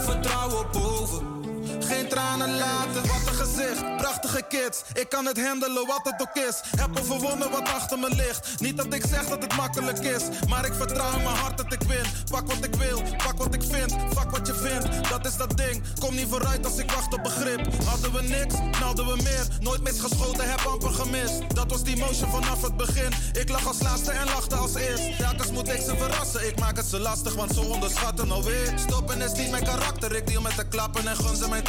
[0.05, 1.42] Vertrouwen boven.
[1.87, 3.01] Geen tranen laten.
[3.07, 3.97] Wat een gezicht.
[3.97, 4.81] Prachtige kids.
[4.93, 6.61] Ik kan het handelen wat het ook is.
[6.77, 8.59] Heb overwonnen wat achter me ligt.
[8.59, 10.23] Niet dat ik zeg dat het makkelijk is.
[10.47, 12.05] Maar ik vertrouw in mijn hart dat ik win.
[12.31, 13.01] Pak wat ik wil.
[13.17, 13.91] Pak wat ik vind.
[13.91, 15.09] Fuck wat je vindt.
[15.09, 15.83] Dat is dat ding.
[15.99, 17.67] Kom niet vooruit als ik wacht op begrip.
[17.85, 19.47] Hadden we niks, hadden we meer.
[19.59, 21.55] Nooit misgeschoten, heb amper gemist.
[21.55, 23.11] Dat was die motion vanaf het begin.
[23.33, 25.17] Ik lag als laatste en lachte als eerst.
[25.17, 26.47] Telkens moet ik ze verrassen.
[26.47, 28.73] Ik maak het ze lastig, want ze onderschatten alweer.
[28.75, 30.15] Stoppen is niet mijn karakter.
[30.15, 31.63] Ik deal met de klappen en gun ze mijn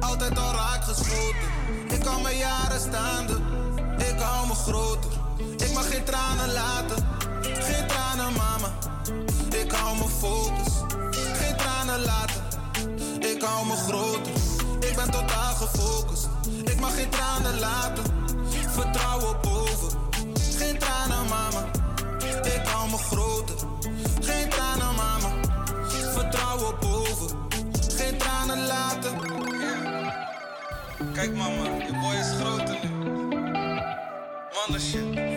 [0.00, 1.48] Altijd al raak geschoten.
[1.88, 3.38] Ik kan mijn jaren staande.
[3.98, 5.10] Ik hou me groter.
[5.56, 7.06] Ik mag geen tranen laten.
[7.42, 8.72] Geen tranen, mama.
[9.62, 10.72] Ik hou me focus.
[11.10, 12.42] Geen tranen laten.
[13.40, 14.32] hou me groter.
[14.88, 16.28] Ik ben totaal gefocust.
[16.64, 18.04] Ik mag geen tranen laten.
[18.68, 19.98] Vertrouwen boven.
[20.58, 21.64] Geen tranen, mama.
[22.42, 23.56] Ik hou me groter.
[24.20, 25.28] Geen tranen, mama.
[26.12, 27.53] Vertrouwen boven.
[27.96, 29.16] Geen tranen laten.
[31.12, 32.88] Kijk, mama, je boy is groter nu.
[34.52, 35.34] Mannen shit.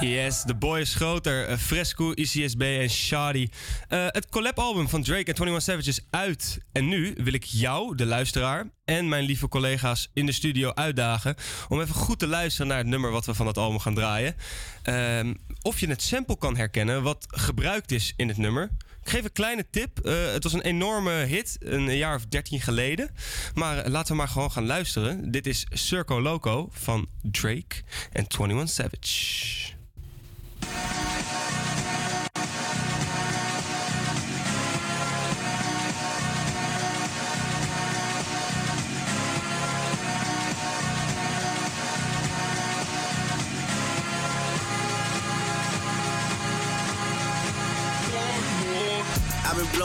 [0.00, 1.46] Yes, The Boy is groter.
[1.46, 3.48] Eh, Fresco, ICSB en Shadi.
[3.88, 6.58] Eh, het collab-album van Drake en 21 Savage is uit.
[6.72, 11.34] En nu wil ik jou, de luisteraar, en mijn lieve collega's in de studio uitdagen...
[11.68, 14.34] om even goed te luisteren naar het nummer wat we van het album gaan draaien.
[14.82, 18.70] Ehm, of je het sample kan herkennen wat gebruikt is in het nummer.
[19.08, 19.98] Ik geef een kleine tip.
[19.98, 23.10] Eh, het was een enorme hit, een jaar of 13 geleden.
[23.54, 25.30] Maar eh, laten we maar gewoon gaan luisteren.
[25.30, 27.82] Dit is Circo Loco van Drake
[28.12, 29.76] en 21 Savage.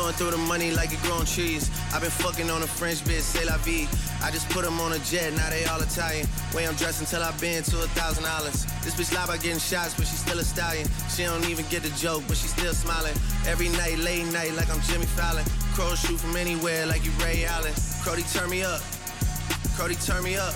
[0.03, 1.71] Blowing through the money like it growing trees.
[1.93, 3.87] I've been fucking on a French bitch, say la vie.
[4.21, 6.27] I just put them on a jet, now they all Italian.
[6.53, 8.67] Way I'm dressed until I've been to a thousand dollars.
[8.83, 10.87] This bitch lie about getting shots, but she still a stallion.
[11.07, 13.15] She don't even get the joke, but she still smiling.
[13.47, 15.45] Every night, late night, like I'm Jimmy Fallon.
[15.73, 17.73] Crows shoot from anywhere, like you Ray Allen.
[18.03, 18.81] Crody, turn me up.
[19.79, 20.53] Crody, turn me up.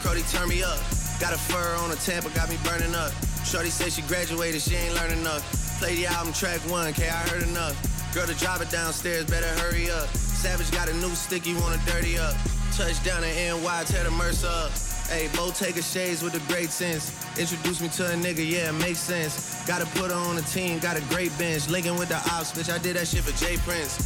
[0.00, 0.80] Crody, turn me up.
[1.20, 3.12] Got a fur on a Tampa, got me burning up.
[3.44, 5.44] Shorty said she graduated, she ain't learning enough.
[5.78, 7.95] Play the album track one, K, I heard enough.
[8.16, 10.08] Girl to drive it downstairs, better hurry up.
[10.16, 12.34] Savage got a new stick, you wanna dirty up.
[12.72, 14.72] Touchdown in NY, tear the Mercer up.
[15.12, 17.12] Hey, Bo take a shades with the great sense.
[17.38, 19.62] Introduce me to a nigga, yeah, it makes sense.
[19.66, 21.68] Gotta put her on the team, got a great bench.
[21.68, 24.00] Linking with the ops, bitch, I did that shit for Jay Prince.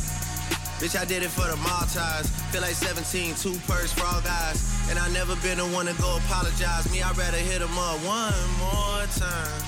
[0.82, 2.26] Bitch, I did it for the Maltese.
[2.50, 4.58] Feel like 17, two purse all guys.
[4.90, 6.90] And I never been the one to go apologize.
[6.90, 9.62] Me, I'd rather hit him up one more time.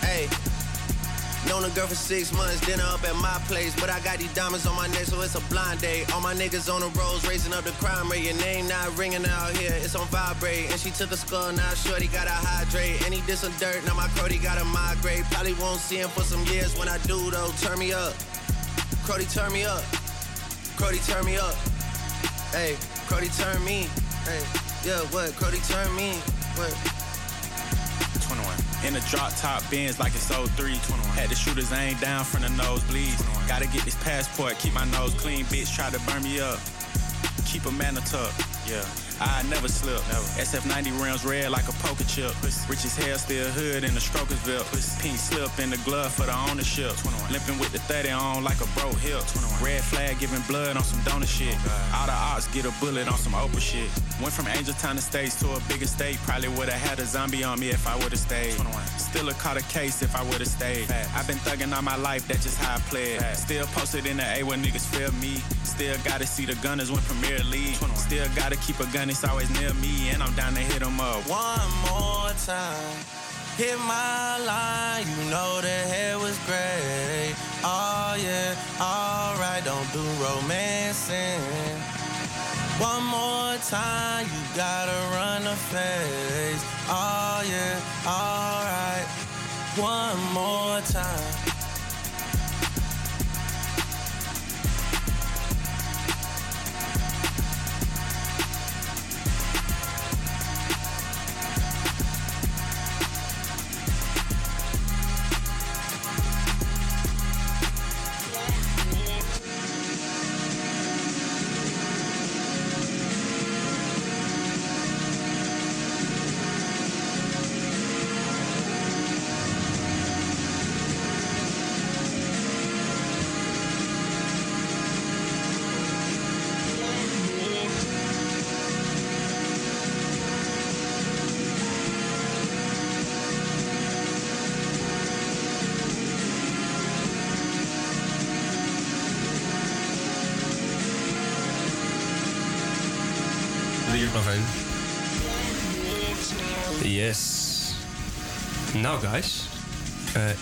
[0.00, 0.61] Hey.
[1.48, 3.74] Known a girl for six months, dinner up at my place.
[3.78, 6.12] But I got these diamonds on my neck, so it's a blind date.
[6.14, 8.24] All my niggas on the roads, raising up the crime rate.
[8.24, 10.70] Your name not ringing out here, it's on vibrate.
[10.70, 13.04] And she took a skull, now shorty gotta hydrate.
[13.04, 15.24] And he did some dirt, now my Cody gotta migrate.
[15.30, 17.50] Probably won't see him for some years when I do, though.
[17.60, 18.14] Turn me up.
[19.04, 19.82] Crody, turn me up.
[20.76, 21.54] Crody, turn me up.
[22.54, 22.76] Hey,
[23.08, 23.88] Crody, turn me.
[24.24, 24.40] Hey,
[24.86, 25.32] yeah, what?
[25.32, 26.12] Crody, turn me.
[26.54, 27.01] What?
[28.34, 28.88] 21.
[28.88, 30.46] In a drop top Benz like it's 03.
[30.56, 31.00] 21.
[31.16, 33.20] Had the shooters aim down from the nosebleeds.
[33.48, 35.44] Gotta get this passport, keep my nose clean.
[35.46, 36.58] Bitch try to burn me up.
[37.44, 38.32] Keep a man a tuck.
[38.66, 38.84] Yeah.
[39.20, 40.02] I never slip.
[40.08, 40.26] Never.
[40.42, 42.34] SF90 rims red like a poker chip.
[42.42, 44.66] Rich as hell, still hood in the Strokersville.
[45.00, 46.90] Pink slip in the glove for the ownership.
[47.30, 49.22] Limping with the 30 on like a broke hip.
[49.62, 51.54] Red flag giving blood on some donor shit.
[51.94, 53.90] All the ops get a bullet on some Oprah shit.
[54.20, 56.16] Went from Angel Town to States to a bigger state.
[56.26, 58.54] Probably would've had a zombie on me if I would've stayed.
[58.98, 60.90] Still a caught a case if I would've stayed.
[61.14, 63.20] I've been thugging all my life, that's just how I played.
[63.36, 65.36] Still posted in the A where niggas feel me.
[65.62, 67.76] Still gotta see the gunners win Premier League.
[67.94, 70.10] Still gotta keep a gun, it's always near me.
[70.10, 71.26] And I'm down to hit 'em up.
[71.28, 72.96] One more time.
[73.56, 77.34] Hit my line, you know the hair was great.
[77.62, 81.40] Oh yeah, alright, don't do romancing.
[82.78, 86.62] One more time, you gotta run the face.
[86.88, 89.06] Oh yeah, alright.
[89.76, 91.31] One more time.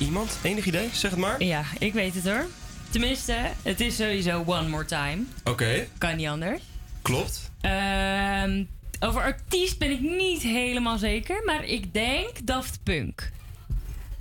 [0.01, 0.39] Iemand?
[0.43, 0.89] Enig idee?
[0.93, 1.43] Zeg het maar.
[1.45, 2.47] Ja, ik weet het hoor.
[2.91, 5.23] Tenminste, het is sowieso One More Time.
[5.45, 5.87] Oké.
[5.99, 6.61] Kan niet anders.
[7.03, 7.51] Klopt.
[7.61, 8.65] Ehm,
[9.01, 13.31] over artiest ben ik niet helemaal zeker, maar ik denk Daft Punk.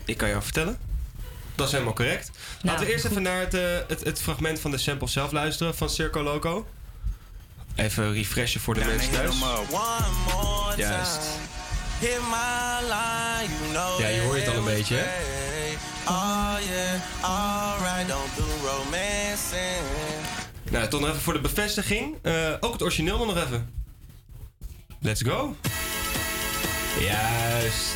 [0.06, 0.77] Ik kan jou vertellen.
[1.56, 2.31] Dat is helemaal correct.
[2.61, 5.76] Laten we eerst even naar het, eh, het, het fragment van de sample zelf luisteren
[5.76, 6.68] van Circo Loco.
[7.76, 9.35] Even refreshen voor de mensen thuis.
[10.77, 11.19] Juist.
[11.99, 15.49] Hit my line, you know Ja, je hoort het al een beetje, hè?
[16.10, 19.86] Oh yeah, alright, don't do romancing.
[20.72, 22.15] Nou, toch nog even voor de bevestiging.
[22.22, 23.73] Eh, ook het origineel dan nog even.
[25.02, 25.56] Let's go.
[26.99, 27.95] Juist.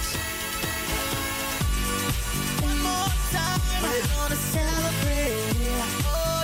[2.64, 5.32] One more time, we're gonna celebrate.
[6.06, 6.42] Oh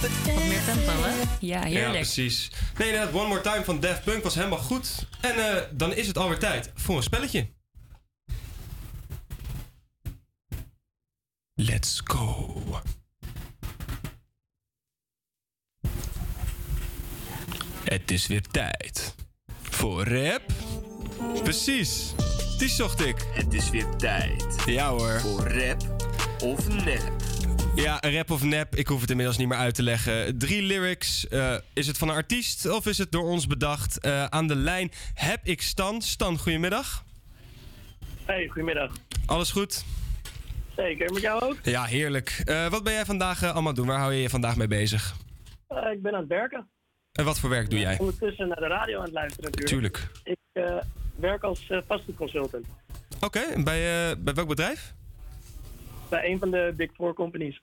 [0.00, 0.10] Wat
[0.48, 1.10] meer tempo, hè?
[1.20, 1.92] Ja, Ja, heerlijk.
[1.92, 2.50] precies.
[2.78, 5.06] Nee, inderdaad, One More Time van Daft Punk was helemaal goed.
[5.20, 7.46] En eh, dan is het alweer tijd voor een spelletje.
[11.56, 12.62] Let's go.
[17.84, 19.14] Het is weer tijd
[19.62, 20.42] voor rap.
[21.42, 22.14] Precies,
[22.58, 23.16] die zocht ik.
[23.34, 24.62] Het is weer tijd.
[24.66, 25.20] Ja hoor.
[25.20, 26.06] Voor rap
[26.42, 27.12] of nep.
[27.74, 30.38] Ja, rap of nep, ik hoef het inmiddels niet meer uit te leggen.
[30.38, 31.28] Drie lyrics.
[31.28, 33.98] eh, is het van een artiest of is het door ons bedacht?
[34.00, 36.02] Eh, aan de lijn heb ik Stan.
[36.02, 37.04] Stan, goedemiddag.
[38.24, 38.92] Hey, goedemiddag.
[39.26, 39.84] Alles goed?
[40.76, 41.56] Zeker, met jou ook?
[41.62, 42.42] Ja, heerlijk.
[42.44, 43.86] Eh, wat ben jij vandaag eh, allemaal doen?
[43.86, 45.14] Waar hou je je vandaag mee bezig?
[45.68, 46.68] Eh, ik ben aan het werken.
[47.12, 47.98] En wat voor werk doe jij?
[47.98, 49.96] Ondertussen naar de radio aan het luisteren natuurlijk.
[50.22, 50.38] Tuurlijk.
[50.54, 50.64] Ik
[51.16, 52.66] werk als vastgoedconsultant
[53.20, 54.94] Oké, en bij, bij welk bedrijf?
[56.08, 57.62] bij een van de Big Four companies.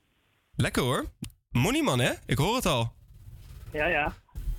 [0.55, 1.05] Lekker hoor.
[1.49, 2.11] Moneyman, hè?
[2.25, 2.93] Ik hoor het al.
[3.71, 4.13] Ja, ja.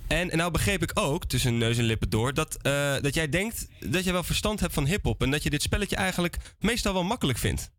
[0.07, 2.59] En, en nou begreep ik ook, tussen neus en lippen door, dat,
[3.01, 5.21] dat jij denkt dat je wel verstand hebt van hip-hop.
[5.21, 7.71] En dat je dit spelletje eigenlijk meestal wel makkelijk vindt.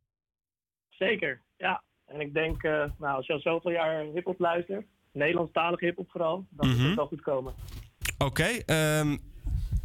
[0.99, 1.83] Zeker, ja.
[2.07, 6.47] En ik denk, eh, nou, als je al zoveel jaar hip-hop luistert, Nederlandstalige hip-hop vooral,
[6.51, 6.87] dan moet Mhm.
[6.87, 7.55] het wel goed komen.
[8.19, 9.17] Oké, ehm,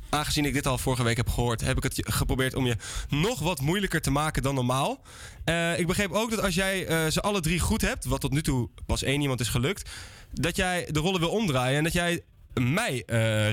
[0.09, 2.75] aangezien ik dit al vorige week heb gehoord, heb ik het geprobeerd om je
[3.09, 5.01] nog wat moeilijker te maken dan normaal.
[5.45, 8.31] Eh, ik begreep ook dat als jij eh, ze alle drie goed hebt, wat tot
[8.31, 9.89] nu toe pas één iemand is gelukt,
[10.33, 12.21] dat jij de rollen wil omdraaien en dat jij
[12.53, 13.03] mij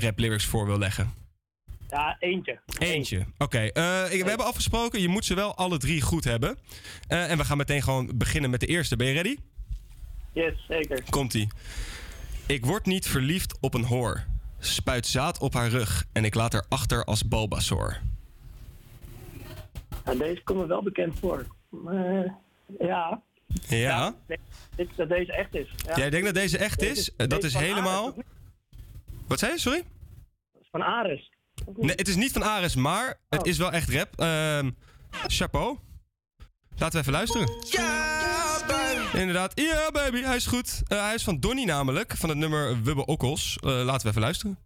[0.01, 1.13] rap lyrics voor wil leggen.
[1.91, 2.61] Ja, eentje.
[2.79, 3.27] Eentje.
[3.39, 3.73] Oké, eh,
[4.05, 6.59] we hebben afgesproken, je moet ze wel alle drie goed hebben.
[7.09, 8.97] Eh, en we gaan meteen gewoon beginnen met de eerste.
[8.97, 9.37] Ben je ready?
[10.33, 11.03] Yes, zeker.
[11.11, 11.49] Komt-ie.
[12.47, 14.25] Ik word niet verliefd op een hoor.
[14.59, 18.01] Spuit zaad op haar rug en ik laat haar achter als Bulbasaur.
[20.05, 21.47] Nou, deze komt me wel bekend voor.
[21.69, 22.31] Maar, eh,
[22.79, 23.23] ja,
[23.69, 24.15] Ja?
[24.77, 25.69] denk dat deze echt is.
[25.77, 25.97] Ja.
[25.97, 27.29] Jij denkt dat deze echt Deze is?
[27.29, 28.15] dat is helemaal...
[29.27, 29.59] Wat zei je?
[29.59, 29.83] Sorry?
[30.71, 31.31] Van Ares.
[31.75, 33.47] Nee, het is niet van Ares, maar het Oh.
[33.47, 34.21] is wel echt rap.
[34.21, 34.71] Ehm
[35.27, 35.79] chapeau.
[36.77, 37.49] Laten we even luisteren.
[39.21, 39.61] Inderdaad.
[39.61, 40.21] Ja, baby.
[40.23, 40.83] Hij is goed.
[40.89, 42.17] Eh, hij is van Donny namelijk.
[42.17, 43.57] Van het nummer Wubbe Okkels.
[43.61, 44.59] Eh, laten we even luisteren.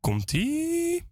[0.00, 1.04] Komt-ie?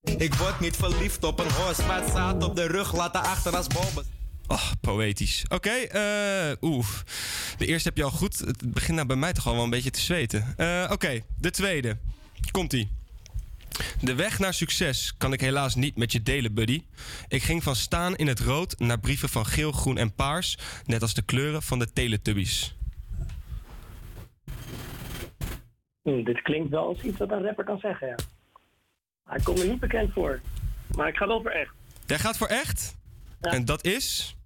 [0.00, 3.66] Ik word niet verliefd op een horse, spuit zaad op de rug, laat achter als
[3.66, 4.04] bulbas.
[4.46, 5.44] Oh, poëtisch.
[5.48, 6.86] Oké, eh oeh.
[7.58, 8.38] De eerste heb je al goed.
[8.38, 10.54] Het begint nou bij mij toch al wel een beetje te zweten.
[10.56, 11.98] Eh, Oké, de tweede.
[12.50, 12.88] Komt-ie.
[14.00, 16.82] De weg naar succes kan ik helaas niet met je delen, buddy.
[17.28, 20.58] Ik ging van staan in het rood naar brieven van geel, groen en paars.
[20.84, 22.76] Net als de kleuren van de Teletubbies.
[26.02, 28.16] Hm, dit klinkt wel als iets wat een rapper kan zeggen, ja.
[29.24, 30.40] Hij komt me niet bekend voor.
[30.96, 31.72] Maar ik ga wel voor echt.
[32.06, 32.96] Jij gaat voor echt?
[33.40, 34.36] En dat is...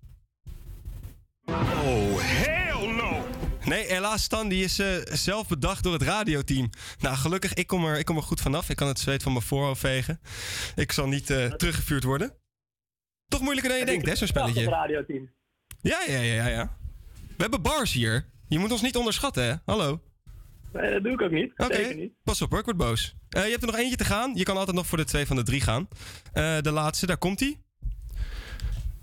[1.45, 3.28] Oh, hell no!
[3.69, 6.71] Nee, helaas Stan, die is eh, zelf bedacht door het radioteam.
[7.01, 8.69] Nou, gelukkig, ik kom, er, ik kom er goed vanaf.
[8.71, 10.21] Ik kan het zweet van mijn voorhoofd vegen.
[10.75, 12.35] Ik zal niet eh, teruggevuurd worden.
[13.29, 14.65] Toch moeilijker dan je denkt, hè, zo'n Het spelletje.
[14.71, 15.31] radioteam.
[15.81, 16.77] Ja, ja, ja, ja, ja.
[17.37, 18.27] We hebben bars hier.
[18.49, 19.55] Je moet ons niet onderschatten, hè?
[19.65, 20.03] Hallo.
[20.73, 21.53] Nee, dat doe ik ook niet.
[21.57, 22.13] Oké, niet.
[22.25, 23.15] pas op hoor, ik word boos.
[23.29, 24.33] Eh, je hebt er nog eentje te gaan.
[24.35, 25.89] Je kan altijd nog voor de twee van de drie gaan.
[26.33, 27.57] De laatste, daar komt hij.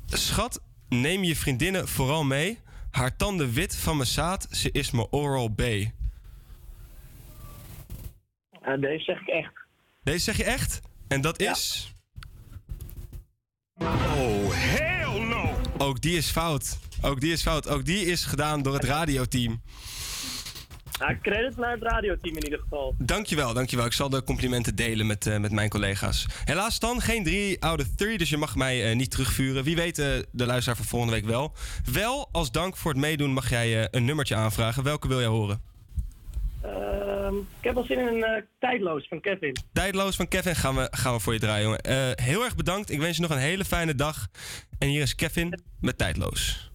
[0.06, 2.60] Schat, neem je vriendinnen vooral mee.
[2.96, 5.62] Haar tanden wit van mijn zaad, ze is mijn Oral B.
[8.62, 9.54] Ja, deze zeg ik echt.
[10.04, 10.82] Deze zeg je echt?
[11.08, 11.94] En dat is...
[13.74, 15.56] Oh, hell no!
[15.78, 16.80] Ook die is fout.
[17.02, 17.68] Ook die is fout.
[17.68, 19.62] Ook die is gedaan door het radioteam.
[21.00, 22.96] Ja, credits naar het radioteam in ieder geval.
[22.98, 23.86] Dankjewel, dankjewel.
[23.86, 26.26] Ik zal de complimenten delen met, eh, met mijn collega's.
[26.46, 29.64] Helaas dan geen 3 out of 3, dus je mag mij eh, niet terugvuren.
[29.64, 31.54] Wie weet eh, de luisteraar van volgende week wel.
[31.94, 34.84] Wel, als dank voor het meedoen mag jij een nummertje aanvragen.
[34.84, 35.62] Welke wil jij horen?
[36.62, 39.56] Ehm, ik heb wel zin in een tijdloos van Kevin.
[39.74, 42.14] Tijdloos van Kevin gaan we, gaan we voor je draaien, jongen.
[42.22, 42.92] Heel erg bedankt.
[42.92, 44.28] Ik wens je nog een hele fijne dag.
[44.80, 46.72] En hier is Kevin met Tijdloos.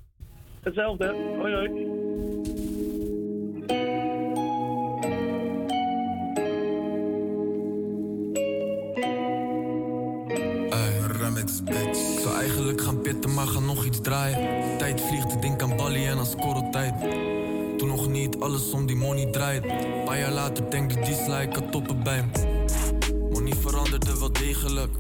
[0.62, 1.14] Hetzelfde.
[1.38, 2.60] Hoi hoi.
[11.20, 11.98] Remix, bitch.
[12.14, 14.78] Ik zou eigenlijk gaan pitten, maar ga nog iets draaien.
[14.78, 16.94] Tijd vliegt, ik denk aan Bali en aan scorreltijd.
[17.78, 19.64] Toen nog niet alles om die money draait.
[19.64, 22.24] Een paar jaar later denk ik die ik had toppen bij.
[23.30, 24.92] Money veranderde wel degelijk.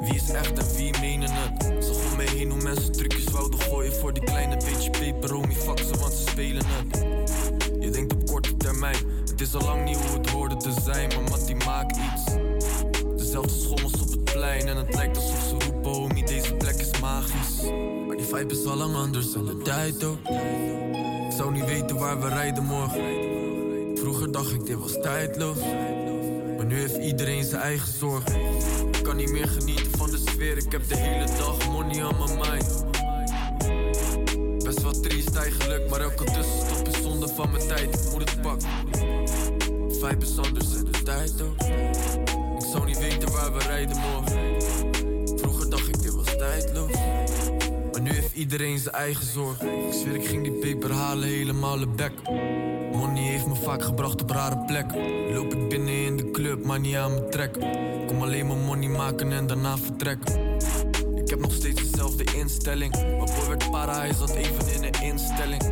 [0.00, 1.84] Wie is echt en wie menen het?
[1.84, 5.32] Zag om me heen hoe mensen trucjes wouden gooien voor die kleine beetje peper.
[5.32, 7.04] Homie, fuck ze, want ze spelen het.
[7.80, 8.96] Je denkt op korte termijn,
[9.30, 12.34] het is al lang niet hoe het hoorde te zijn, maar Mattie maakt iets.
[13.16, 14.01] Dezelfde schommels
[14.42, 17.62] en het lijkt alsof ze roepen, homie, deze plek is magisch.
[18.06, 20.18] Maar die vibe is al lang anders en de tijd ook.
[21.28, 23.02] Ik zou niet weten waar we rijden morgen.
[23.94, 25.56] Vroeger dacht ik, dit was tijdloos.
[26.56, 28.40] Maar nu heeft iedereen zijn eigen zorgen.
[28.92, 32.14] Ik kan niet meer genieten van de sfeer, ik heb de hele dag money on
[32.18, 32.84] my mind.
[34.64, 37.94] Best wel triest eigenlijk, maar elke tussenstop is zonde van mijn tijd.
[37.94, 38.68] Ik moet het pakken.
[39.90, 42.31] Vibe is anders en de tijd ook.
[42.72, 44.62] Zou niet weten waar we rijden morgen.
[45.38, 46.92] Vroeger dacht ik dit was tijdloos.
[47.92, 49.60] Maar nu heeft iedereen zijn eigen zorg.
[49.60, 52.12] Ik zweer, ik ging die peper halen helemaal de bek.
[52.92, 55.32] Money heeft me vaak gebracht op rare plekken.
[55.34, 57.52] Loop ik binnen in de club, maar niet aan mijn trek.
[58.06, 60.34] Kom alleen maar money maken en daarna vertrekken.
[61.14, 62.92] Ik heb nog steeds dezelfde instelling.
[62.92, 65.62] Maar boy werd para, hij zat even in een instelling.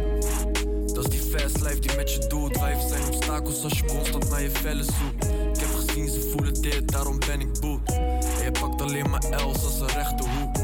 [0.94, 2.60] Dat is die fast life die met je doet.
[2.60, 5.49] Wijven zijn obstakels als je constant naar je vellen zoekt.
[5.94, 7.88] Ze voelen dit, daarom ben ik boet.
[7.88, 10.56] En je pakt alleen maar L's als een rechte hoek.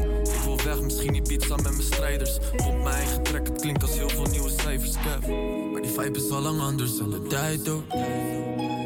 [0.57, 2.37] Ik weg, misschien niet pizza met mijn strijders.
[2.55, 5.27] Pomp mijn eigen trek, het klinkt als heel veel nieuwe cijfers, Kev.
[5.71, 7.93] Maar die vibe is al lang anders en de tijd ook.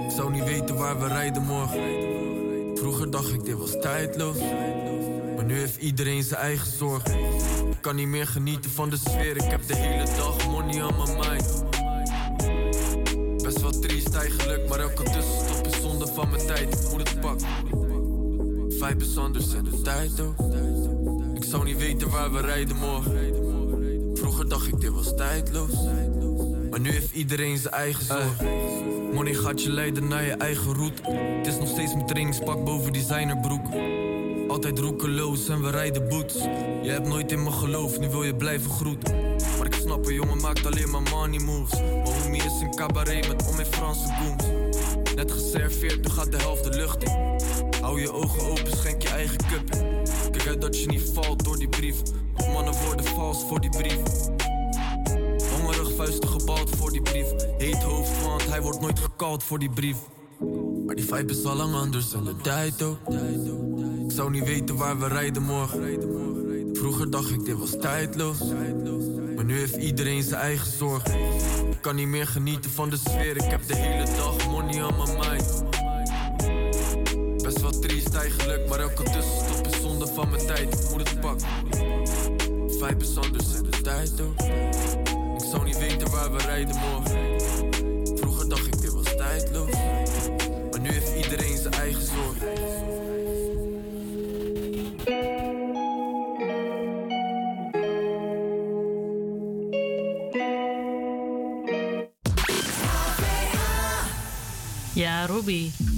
[0.07, 1.81] Ik zou niet weten waar we rijden morgen.
[2.75, 4.37] Vroeger dacht ik, dit was tijdloos.
[5.35, 7.19] Maar nu heeft iedereen zijn eigen zorgen.
[7.69, 9.35] Ik kan niet meer genieten van de sfeer.
[9.35, 11.63] Ik heb de hele dag money on my mind.
[13.43, 15.50] Best wel triest eigenlijk, maar elke tussenstop is
[16.05, 16.89] zonde van mijn tijd.
[16.91, 17.47] Moet het pakken.
[18.69, 20.35] Vibe is anders en de tijd ook.
[21.35, 23.35] Ik zou niet weten waar we rijden morgen.
[24.13, 25.73] Vroeger dacht ik, dit was tijdloos.
[26.69, 28.41] Maar nu heeft iedereen zijn eigen zorg.
[29.13, 31.01] Money gaat je leiden naar je eigen route.
[31.37, 33.65] Het is nog steeds mijn trainingspak boven designerbroek.
[34.47, 36.33] Altijd roekeloos en we rijden boots.
[36.83, 39.15] Je hebt nooit in me geloofd, nu wil je blijven groeten.
[39.57, 41.79] Maar ik snap een jongen maakt alleen maar money moves.
[41.79, 44.60] Mijn homie is een cabaret met om in Franse goons.
[45.21, 47.39] Net geserveerd, nu gaat de helft de lucht in.
[47.81, 49.85] Hou je ogen open, schenk je eigen cup in.
[50.31, 52.01] Kijk uit dat je niet valt door die brief.
[52.37, 53.99] Of mannen worden vals voor die brief.
[55.55, 57.27] Hongerig vuisten gebald voor die brief.
[57.57, 59.97] Heet hoofd, want hij wordt nooit gekald voor die brief.
[60.85, 62.97] Maar die vibe is al lang anders en de tijd ook.
[64.05, 65.99] Ik zou niet weten waar we rijden morgen.
[66.73, 68.39] Vroeger dacht ik dit was tijdloos.
[69.41, 71.13] Maar nu heeft iedereen zijn eigen zorgen.
[71.69, 73.35] Ik kan niet meer genieten van de sfeer.
[73.35, 75.63] Ik heb de hele dag money on my mind.
[77.43, 80.73] Best wel triest eigenlijk, maar elke tussenstop is zonde van mijn tijd.
[80.73, 81.47] Ik moet het pakken.
[82.69, 84.41] Vibe is anders en de tijd ook.
[85.41, 87.41] Ik zou niet weten waar we rijden morgen.
[88.17, 89.71] Vroeger dacht ik dit was tijdloos.
[90.71, 92.37] Maar nu heeft iedereen zijn eigen zorg.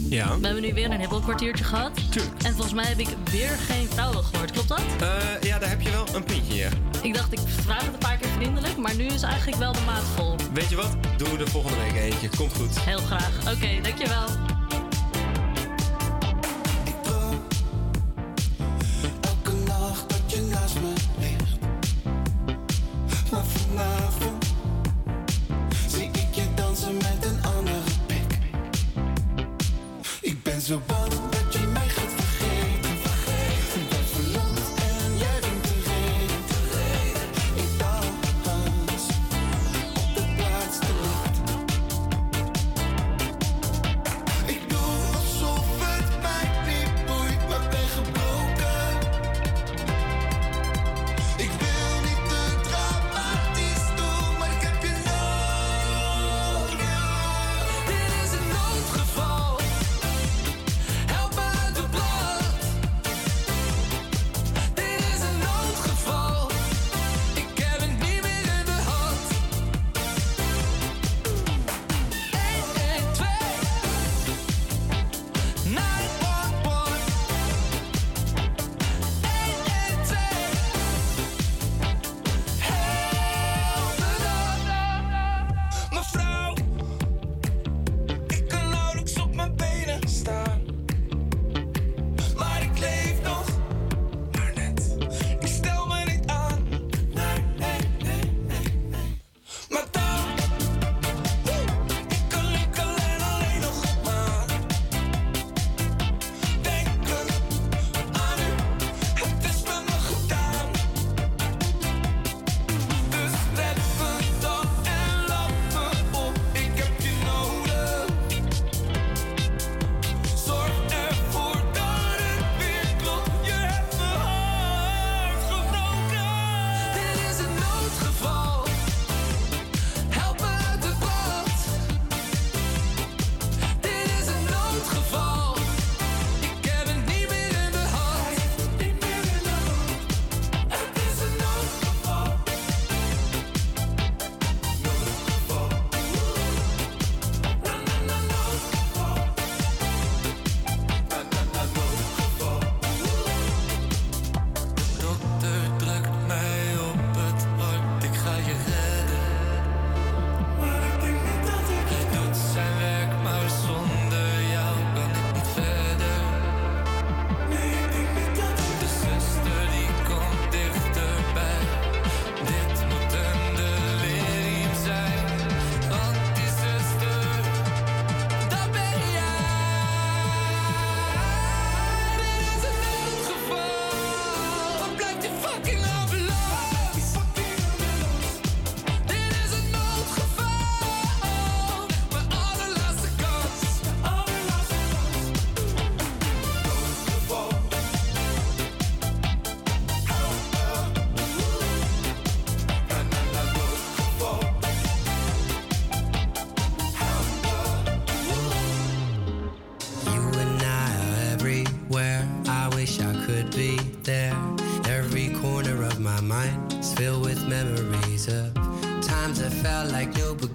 [0.09, 0.39] Ja?
[0.39, 2.11] We hebben nu weer een hibbelkwartiertje gehad.
[2.11, 2.43] Tuurlijk.
[2.43, 4.51] En volgens mij heb ik weer geen vrouwen gehoord.
[4.51, 4.81] Klopt dat?
[4.99, 6.69] Eh, ja, daar heb je wel een puntje, ja.
[7.01, 9.81] Ik dacht, ik vraag het een paar keer vriendelijk, maar nu is eigenlijk wel de
[9.85, 10.35] maat vol.
[10.53, 10.95] Weet je wat?
[11.17, 12.29] Doen we er volgende week eentje.
[12.37, 12.79] Komt goed.
[12.79, 13.53] Heel graag.
[13.55, 14.27] Oké, dankjewel.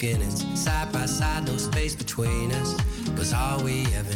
[0.08, 0.44] Beginnings.
[0.58, 2.74] Side by side, no space between us
[3.16, 4.07] was all we ever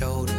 [0.00, 0.29] shoulder,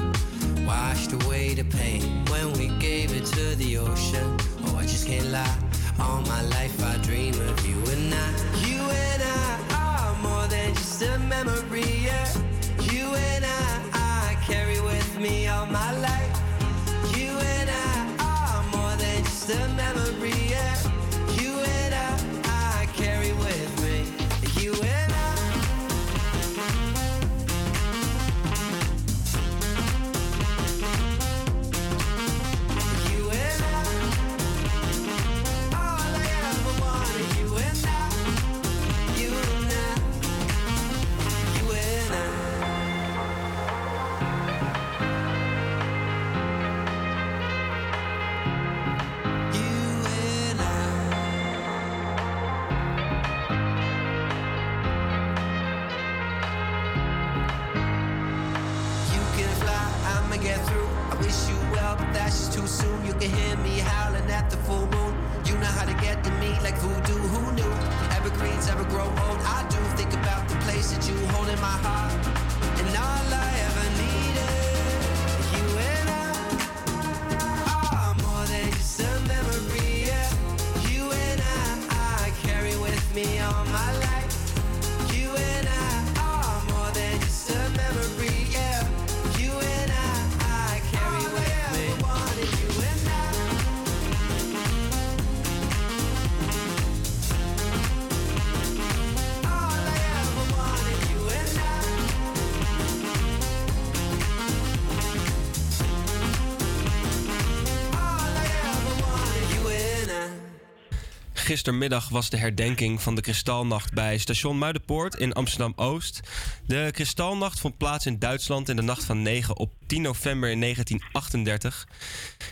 [111.51, 116.19] Gistermiddag was de herdenking van de Kristalnacht bij station Muidenpoort in Amsterdam-Oost.
[116.65, 120.59] De Kristalnacht vond plaats in Duitsland in de nacht van 9 op 10 november in
[120.59, 121.87] 1938.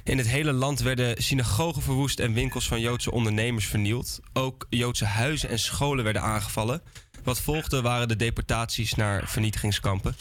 [0.03, 4.19] In het hele land werden synagogen verwoest en winkels van Joodse ondernemers vernield.
[4.34, 6.81] Ook Joodse huizen en scholen werden aangevallen.
[7.23, 10.15] Wat volgde waren de deportaties naar vernietigingskampen.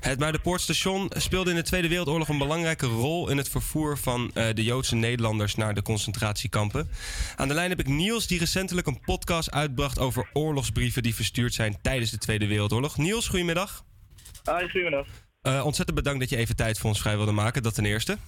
[0.00, 4.46] Het Muidenpoortstation speelde in de Tweede Wereldoorlog een belangrijke rol in het vervoer van eh,
[4.54, 6.88] de Joodse Nederlanders naar de concentratiekampen.
[7.36, 11.54] Aan de lijn heb ik Niels, die recentelijk een podcast uitbracht over oorlogsbrieven die verstuurd
[11.54, 12.96] zijn tijdens de Tweede Wereldoorlog.
[12.96, 13.84] Niels, goedemiddag.
[14.44, 15.06] Hi, goedemiddag.
[15.42, 18.18] Eh, ontzettend bedankt dat je even tijd voor ons vrij wilde maken, dat ten eerste.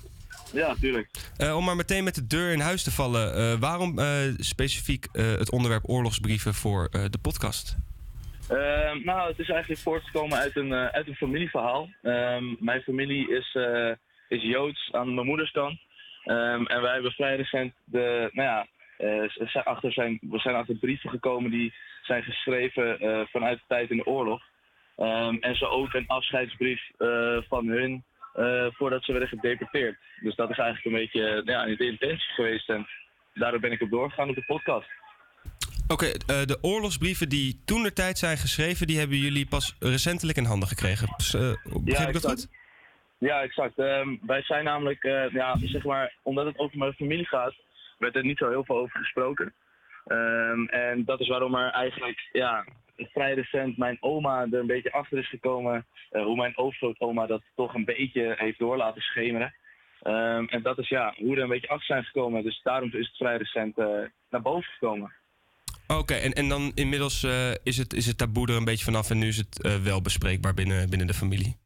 [0.52, 1.10] Ja, tuurlijk.
[1.36, 4.00] Eh, om maar meteen met de deur in huis te vallen, waarom
[4.36, 7.76] specifiek het onderwerp oorlogsbrieven voor de podcast?
[8.50, 11.88] Ehm, nou, het is eigenlijk voortgekomen uit een, eh, uit een familieverhaal.
[12.02, 13.90] Ehm, mijn familie is, eh,
[14.28, 15.78] is Joods aan mijn moeders kant.
[16.24, 18.66] Ehm, en wij hebben vrij recent de, nou ja,
[18.96, 22.98] eh, zijn achter zijn, we zijn achter brieven gekomen die zijn geschreven
[23.30, 24.42] vanuit de tijd in de oorlog.
[25.40, 26.90] En zo ook een afscheidsbrief
[27.48, 28.04] van hun
[28.76, 29.98] voordat ze werden gedeporteerd.
[30.20, 32.68] Dus dat is eigenlijk een beetje eh, ja, de intentie geweest.
[32.68, 32.86] En
[33.34, 34.88] daardoor ben ik op doorgegaan op de podcast.
[35.92, 40.38] Oké, eh, de oorlogsbrieven die toen de tijd zijn geschreven, die hebben jullie pas recentelijk
[40.38, 41.08] in handen gekregen.
[41.16, 41.52] Dus, eh,
[41.84, 42.48] begreep ik dat goed?
[43.18, 43.78] Ja, exact.
[43.78, 47.54] Ehm, wij zijn namelijk, eh, ja, zeg maar, omdat het over mijn familie gaat,
[47.98, 49.54] werd er niet zo heel veel over gesproken.
[50.06, 52.64] Ehm, en dat is waarom er eigenlijk, ja,
[52.96, 55.86] vrij recent mijn oma er een beetje achter is gekomen.
[56.10, 59.54] hoe mijn overgrootoma dat toch een beetje heeft door laten schemeren.
[60.02, 62.42] Ehm, en dat is ja, hoe er een beetje achter zijn gekomen.
[62.42, 63.76] Dus daarom is het vrij recent
[64.30, 65.12] naar boven gekomen.
[65.98, 69.10] Oké, en, en dan inmiddels eh, is, het, is het taboe er een beetje vanaf
[69.10, 71.56] en nu is het eh, wel bespreekbaar binnen, binnen de familie.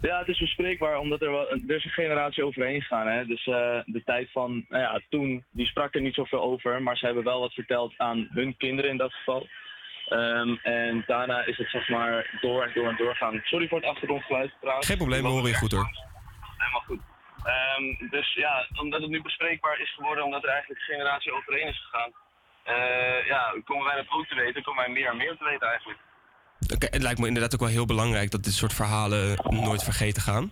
[0.00, 3.06] Ja, het is bespreekbaar omdat er, wel, er is een generatie overheen gegaan.
[3.06, 3.26] Hè?
[3.26, 6.82] Dus eh, de tijd van nou ja, toen, die sprak er niet zoveel over.
[6.82, 9.46] Maar ze hebben wel wat verteld aan hun kinderen in dat geval.
[10.08, 13.40] Ehm, en daarna is het zeg maar door en door en door gaan.
[13.44, 14.86] Sorry voor het achtergrondgeluid trouwens.
[14.86, 15.90] Geen probleem, we horen je goed hoor.
[16.56, 17.00] Helemaal goed.
[17.44, 21.68] Ehm, dus ja, omdat het nu bespreekbaar is geworden, omdat er eigenlijk een generatie overheen
[21.68, 22.12] is gegaan,
[22.64, 25.68] eh, ja, komen wij dat ook te weten, komen wij meer en meer te weten
[25.68, 25.98] eigenlijk.
[26.90, 30.50] Het lijkt me inderdaad ook wel heel belangrijk dat dit soort verhalen nooit vergeten gaan.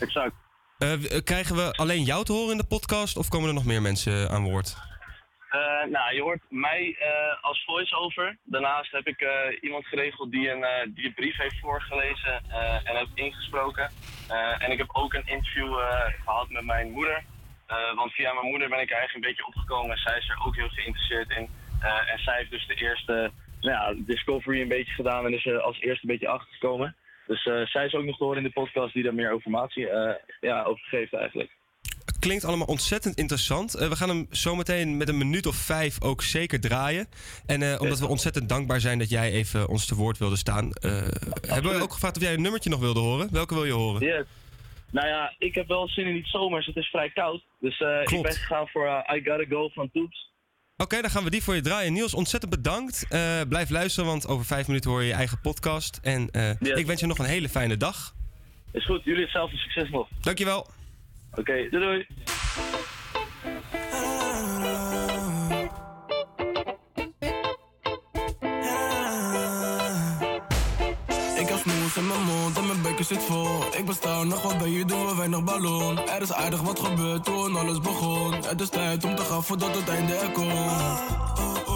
[0.00, 0.34] Exact.
[0.78, 3.64] Eh, eh, krijgen we alleen jou te horen in de podcast of komen er nog
[3.64, 4.76] meer mensen aan woord?
[5.90, 6.96] Nou, je hoort mij
[7.40, 8.36] als voice-over.
[8.44, 9.24] Daarnaast heb ik
[9.60, 12.42] iemand geregeld die een, die een brief heeft voorgelezen
[12.84, 13.90] en heeft ingesproken.
[14.58, 17.24] En ik heb ook een interview eh, gehad met mijn moeder.
[17.70, 19.96] Eh, want via mijn moeder ben ik er eigenlijk een beetje opgekomen.
[19.96, 21.48] Zij is er ook heel geïnteresseerd in.
[21.80, 23.30] Eh, en zij heeft dus de eerste
[23.60, 26.96] nou ja, discovery een beetje gedaan en is er als eerste een beetje achtergekomen.
[27.26, 29.88] Dus eh, zij is ook nog te horen in de podcast die daar meer informatie
[30.40, 31.50] ja, over geeft eigenlijk.
[32.18, 33.72] Klinkt allemaal ontzettend interessant.
[33.72, 37.06] We gaan hem zometeen met een minuut of vijf ook zeker draaien.
[37.46, 40.70] En omdat we ontzettend dankbaar zijn dat jij even ons te woord wilde staan,
[41.46, 43.28] hebben we ook gevraagd of jij een nummertje nog wilde horen.
[43.32, 44.06] Welke wil je horen?
[44.06, 44.26] Yes.
[44.90, 46.66] Nou ja, ik heb wel zin in iets zomers.
[46.66, 47.42] Het is vrij koud.
[47.60, 50.28] Dus eh, ik ben gegaan voor eh, I Gotta Go van Toeps.
[50.76, 51.92] Oké, dan gaan we die voor je draaien.
[51.92, 53.06] Niels, ontzettend bedankt.
[53.08, 56.00] Eh, blijf luisteren, want over vijf minuten hoor je je eigen podcast.
[56.02, 56.28] En
[56.60, 58.14] ik wens je nog een hele fijne dag.
[58.72, 60.08] Is goed, jullie hetzelfde succes nog.
[60.20, 60.66] Dankjewel.
[61.34, 62.06] Oké, doei doei.
[73.00, 73.78] Bekken zit vol.
[73.78, 75.98] Ik besta nog wat bij je doen we weinig ballon.
[75.98, 78.32] Er is aardig wat gebeurd toen alles begon.
[78.32, 81.69] Het is tijd om te gaan voordat het einde er komt.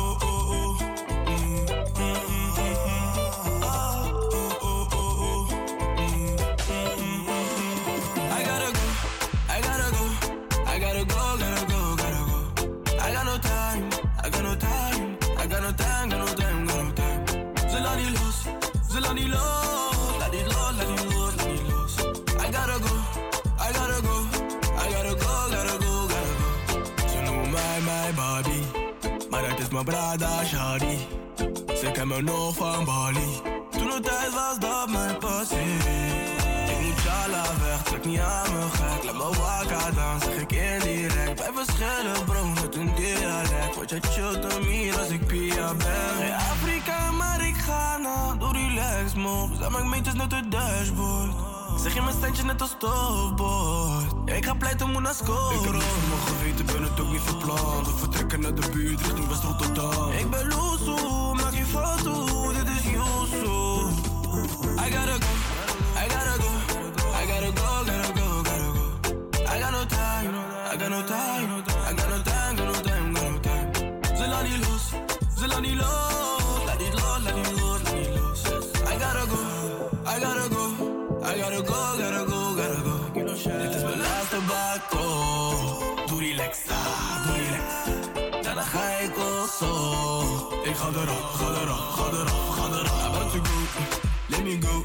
[29.75, 30.99] Mijn Prada Shadi.
[31.81, 33.41] Ze kennen me nog van Bali,
[33.71, 35.59] toen het tijd was dat mijn passie.
[36.69, 39.05] Ik moet Jala weg, trek niet aan me gek.
[39.05, 41.41] Laat me wakker dan, zeg ik indirect.
[41.41, 43.75] Wij verschillen bro, met een dialect.
[43.75, 45.87] Word je chill te meer als ik Pia ben.
[46.19, 48.39] Geen Afrika, maar ik ga naar.
[48.39, 51.54] Doe relax move, zijn mijn meetjes net het dashboard.
[51.77, 54.15] Zeg je mijn standje net als stofbord.
[54.25, 55.55] Ik ga pleiten, moet naar scoren.
[55.59, 57.85] Ik heb niet van mijn geweten, ben het ook niet van plan.
[57.85, 60.11] We vertrekken naar de buurt, richting West Rotterdam.
[60.13, 62.44] Ik ben loesoe, maak je foto,
[90.95, 92.15] ga erop, ga ga
[93.15, 93.57] ga to go,
[94.31, 94.85] let me go.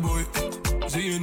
[0.00, 0.24] Boy.
[0.86, 1.18] Zie je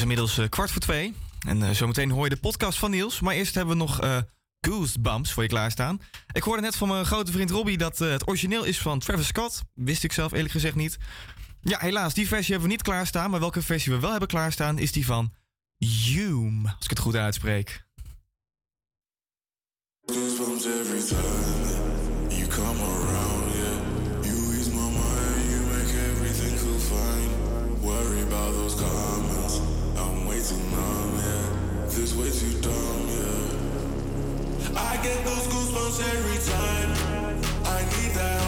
[0.00, 1.14] is inmiddels eh, kwart voor twee.
[1.46, 3.20] En eh, zometeen hoor je de podcast van Niels.
[3.20, 4.16] Maar eerst hebben we nog eh,
[4.60, 6.00] Goosebumps voor je klaarstaan.
[6.32, 9.62] Ik hoorde net van mijn grote vriend Robbie dat het origineel is van Travis Scott.
[9.74, 10.98] Wist ik zelf eerlijk gezegd niet.
[11.60, 13.30] Ja, helaas, die versie hebben we niet klaarstaan.
[13.30, 15.32] Maar welke versie we wel hebben klaarstaan is die van
[15.78, 16.68] Hume.
[16.68, 17.84] Als ik het goed uitspreek.
[20.06, 23.54] Goosebumps every time you come around.
[23.54, 24.36] You
[24.74, 27.30] my mind, you make everything feel fine.
[27.82, 29.19] Worry about those comments,
[32.62, 34.80] dumb, yeah.
[34.80, 36.90] I get those goosebumps every time.
[37.64, 38.39] I need that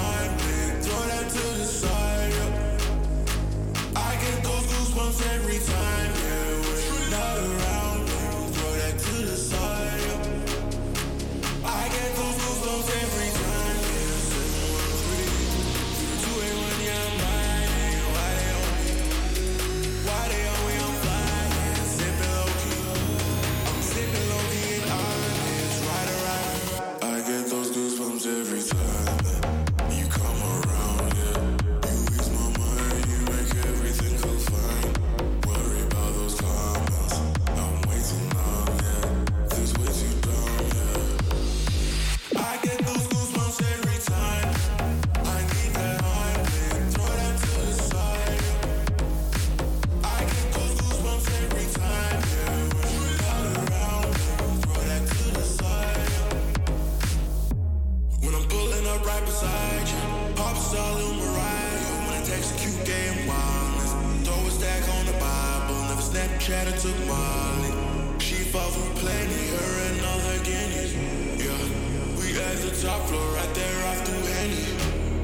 [72.93, 74.67] top floor, right there off through Henny.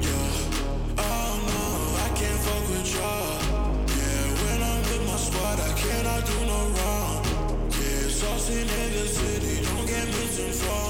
[0.05, 1.63] Yeah, oh no,
[2.05, 3.37] I can't fuck with y'all.
[3.97, 7.17] Yeah, when I'm with my squad, I cannot do no wrong.
[7.77, 10.79] Yeah, saucing in the city, don't get misinformed.
[10.79, 10.88] Yeah,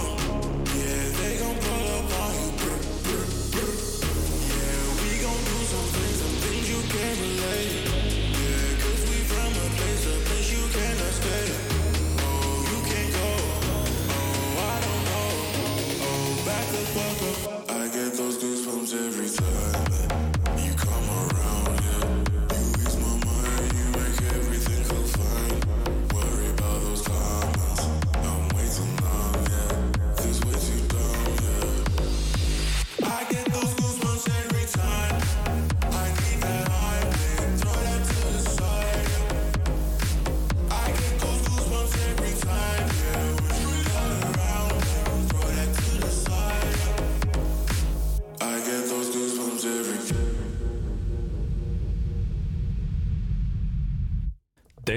[16.96, 17.49] back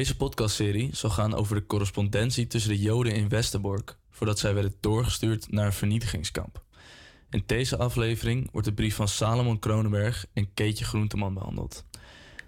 [0.03, 4.74] Deze podcastserie zal gaan over de correspondentie tussen de Joden in Westerbork voordat zij werden
[4.81, 6.62] doorgestuurd naar een vernietigingskamp.
[7.31, 11.85] In deze aflevering wordt de brief van Salomon Kronenberg en Keetje Groenteman behandeld.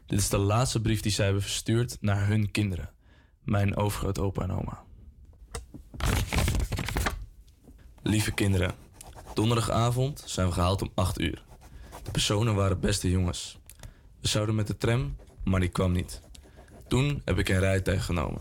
[0.06, 2.90] Dit is de laatste brief die zij hebben verstuurd naar hun kinderen,
[3.44, 4.82] mijn overgrootopa en oma.
[8.02, 8.74] Lieve kinderen,
[9.34, 11.44] donderdagavond zijn we gehaald om 8 uur.
[12.02, 13.58] De personen waren beste jongens.
[14.20, 16.22] We zouden met de tram, maar die kwam niet.
[16.94, 18.40] Toen heb ik een rijtuig genomen.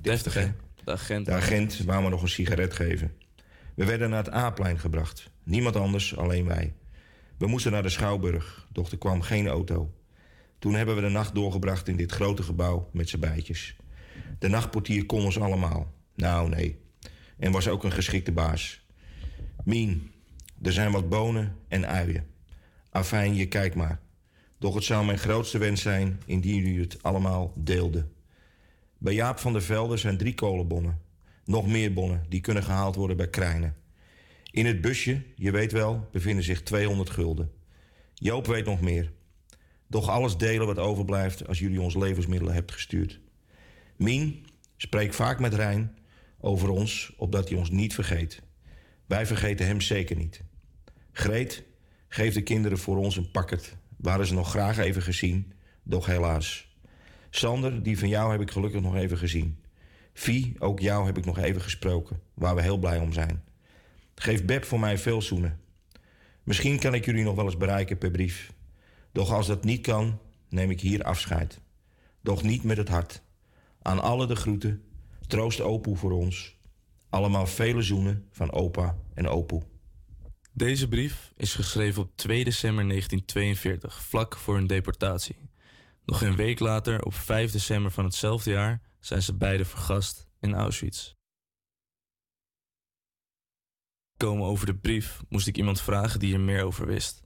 [0.00, 0.46] Deftig, hè?
[0.84, 1.26] De agent.
[1.26, 3.12] De agent wou me nog een sigaret geven.
[3.74, 5.30] We werden naar het A-plein gebracht.
[5.42, 6.74] Niemand anders, alleen wij.
[7.38, 9.94] We moesten naar de Schouwburg, doch er kwam geen auto.
[10.58, 13.76] Toen hebben we de nacht doorgebracht in dit grote gebouw met z'n bijtjes.
[14.38, 15.92] De nachtportier kon ons allemaal.
[16.14, 16.78] Nou, nee.
[17.38, 18.86] En was ook een geschikte baas.
[19.64, 20.12] Mien,
[20.62, 22.26] er zijn wat bonen en uien.
[22.90, 24.00] Afijn, je kijkt maar.
[24.62, 28.12] Doch het zou mijn grootste wens zijn indien jullie het allemaal deelden.
[28.98, 31.00] Bij Jaap van der Velde zijn drie kolenbonnen.
[31.44, 33.76] Nog meer bonnen, die kunnen gehaald worden bij Krijnen.
[34.50, 37.52] In het busje, je weet wel, bevinden zich 200 gulden.
[38.14, 39.12] Joop weet nog meer.
[39.86, 43.20] Doch alles delen wat overblijft als jullie ons levensmiddelen hebt gestuurd.
[43.96, 44.44] Mien,
[44.76, 45.98] spreek vaak met Rijn
[46.40, 48.42] over ons, opdat hij ons niet vergeet.
[49.06, 50.42] Wij vergeten hem zeker niet.
[51.12, 51.64] Greet,
[52.08, 53.80] geef de kinderen voor ons een pakket.
[54.02, 55.52] Waren ze nog graag even gezien,
[55.82, 56.76] doch helaas.
[57.30, 59.58] Sander, die van jou heb ik gelukkig nog even gezien.
[60.12, 63.44] Vie, ook jou heb ik nog even gesproken, waar we heel blij om zijn.
[64.14, 65.60] Geef Beb voor mij veel zoenen.
[66.42, 68.52] Misschien kan ik jullie nog wel eens bereiken per brief.
[69.12, 70.18] Doch als dat niet kan,
[70.48, 71.60] neem ik hier afscheid.
[72.20, 73.22] Doch niet met het hart.
[73.82, 74.84] Aan alle de groeten,
[75.26, 76.56] troost opoe voor ons.
[77.08, 79.62] Allemaal vele zoenen van opa en opoe.
[80.54, 85.50] Deze brief is geschreven op 2 december 1942, vlak voor hun deportatie.
[86.04, 90.54] Nog een week later, op 5 december van hetzelfde jaar, zijn ze beide vergast in
[90.54, 91.14] Auschwitz.
[94.16, 97.22] Komen over de brief moest ik iemand vragen die er meer over wist.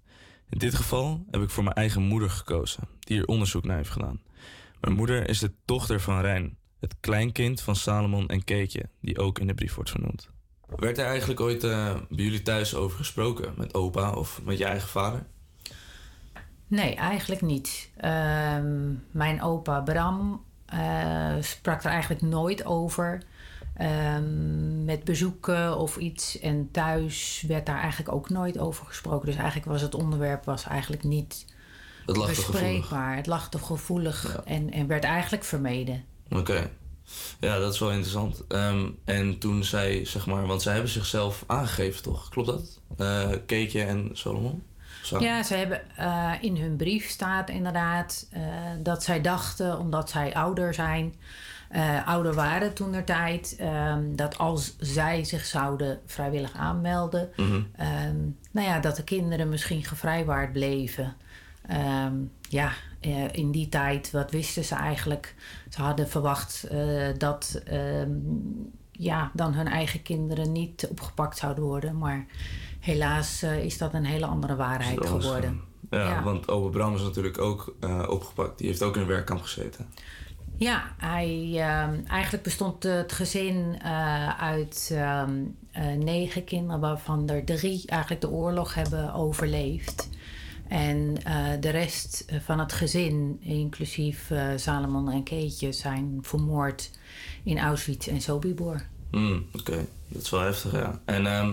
[0.48, 3.90] In dit geval heb ik voor mijn eigen moeder gekozen, die er onderzoek naar heeft
[3.90, 4.22] gedaan.
[4.80, 9.38] Mijn moeder is de dochter van Rijn, het kleinkind van Salomon en Keetje, die ook
[9.38, 10.34] in de brief wordt genoemd.
[10.66, 14.64] Werd er eigenlijk ooit eh, bij jullie thuis over gesproken met opa of met je
[14.64, 15.26] eigen vader?
[16.66, 17.90] Nee, eigenlijk niet.
[17.96, 23.22] Ehm, mijn opa Bram eh, sprak er eigenlijk nooit over.
[23.74, 26.40] Ehm, met bezoeken of iets.
[26.40, 29.26] En thuis werd daar eigenlijk ook nooit over gesproken.
[29.26, 31.46] Dus eigenlijk was het onderwerp was eigenlijk niet
[32.06, 33.16] Het lag bespreekbaar.
[33.16, 36.04] Het lag te gevoelig en, en werd eigenlijk vermeden.
[36.30, 36.70] Oké.
[37.40, 38.46] Ja, dat is wel interessant.
[38.48, 42.28] Ehm, en toen zij, zeg maar, want zij hebben zichzelf aangegeven, toch?
[42.28, 42.80] Klopt dat?
[42.98, 44.62] Eh Keetje en Solomon?
[45.18, 48.42] Ja, ze hebben eh, in hun brief staat inderdaad eh,
[48.82, 51.14] dat zij dachten, omdat zij ouder zijn,
[52.04, 57.60] ouder waren toen der tijd, ehm, dat als zij zich zouden vrijwillig aanmelden, Mhm.
[57.76, 58.16] ehm,
[58.50, 61.16] nou ja, dat de kinderen misschien gevrijwaard bleven.
[62.48, 62.72] Ja,
[63.06, 65.34] eh, in die tijd, wat wisten ze eigenlijk?
[65.70, 68.10] Ze hadden verwacht eh, dat ehm,
[68.92, 71.98] ja, dan hun eigen kinderen niet opgepakt zouden worden.
[71.98, 72.26] Maar
[72.80, 75.60] helaas eh, is dat een hele andere waarheid geworden.
[75.90, 76.22] Ja, Ja.
[76.22, 77.74] want Opa Bram is natuurlijk ook
[78.08, 78.58] opgepakt.
[78.58, 79.86] Die heeft ook in een werkkamp gezeten.
[80.58, 83.82] Ja, hij, ehm, eigenlijk bestond het gezin
[84.38, 85.32] uit ehm,
[85.76, 90.08] eh, negen kinderen, waarvan er drie eigenlijk de oorlog hebben overleefd.
[90.68, 96.90] En eh, de rest van het gezin, inclusief eh, Salomon en Keetje, zijn vermoord
[97.44, 98.82] in Auschwitz en Sobibor.
[99.10, 101.00] Hmm, Oké, dat is wel heftig, ja.
[101.04, 101.52] En ehm,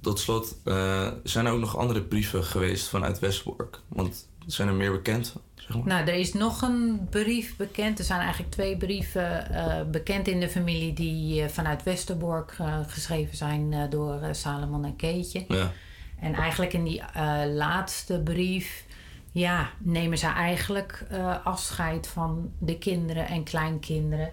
[0.00, 3.80] tot slot, eh, zijn er ook nog andere brieven geweest vanuit Westbork?
[3.88, 5.34] Want zijn er meer bekend?
[5.54, 5.86] Zeg maar?
[5.86, 7.98] Nou, er is nog een brief bekend.
[7.98, 12.78] Er zijn eigenlijk twee brieven eh, bekend in de familie die eh, vanuit Westerbork eh,
[12.86, 15.44] geschreven zijn eh, door eh, Salomon en Keetje.
[15.48, 15.72] Ja.
[16.20, 18.84] En eigenlijk in die eh, laatste brief,
[19.32, 24.30] ja, nemen ze eigenlijk eh, afscheid van de kinderen en kleinkinderen.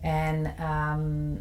[0.00, 1.34] En ehm,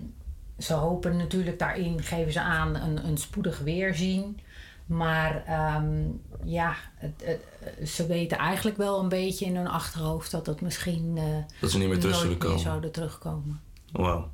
[0.57, 4.39] ze hopen natuurlijk daarin, geven ze aan, een, een spoedig weerzien.
[4.85, 6.01] Maar ehm,
[6.43, 11.13] ja, het, het- ze weten eigenlijk wel een beetje in hun achterhoofd dat het misschien
[11.17, 11.23] eh,
[11.61, 12.59] Dat ze niet meer terug zullen komen.
[12.59, 13.61] zouden terugkomen.
[13.91, 14.29] Wauw.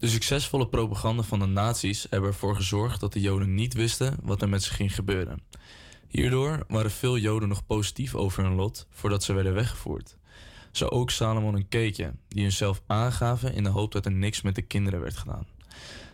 [0.00, 4.42] De succesvolle propaganda van de nazi's hebben ervoor gezorgd dat de Joden niet wisten wat
[4.42, 5.42] er met ze ging gebeuren.
[6.08, 10.16] Hierdoor waren veel Joden nog positief over hun lot voordat ze werden weggevoerd.
[10.70, 14.54] Zo ook Salomon en Keetje, die hunzelf aangaven in de hoop dat er niks met
[14.54, 15.46] de kinderen werd gedaan.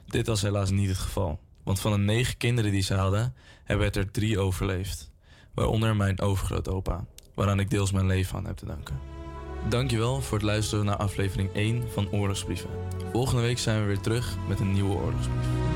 [0.07, 3.35] Dit was helaas niet het geval, want van de negen kinderen die ze hadden,
[3.65, 5.11] hebben het er drie overleefd.
[5.55, 9.16] Waaronder mijn overgrootopa, waaraan ik deels mijn leven aan heb te danken.
[9.69, 12.71] Dankjewel voor het luisteren naar aflevering 1 van Oorlogsbrieven.
[13.13, 15.76] Volgende week zijn we weer terug met een nieuwe oorlogsbrief.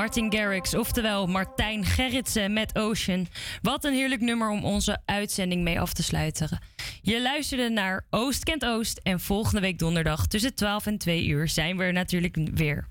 [0.00, 3.26] Martin Garrix, oftewel Martijn Gerritsen met Ocean.
[3.62, 6.58] Wat een heerlijk nummer om onze uitzending mee af te sluiten.
[7.02, 11.48] Je luisterde naar Oost kent Oost en volgende week donderdag tussen 12 en 2 uur
[11.48, 12.88] zijn we er natuurlijk weer.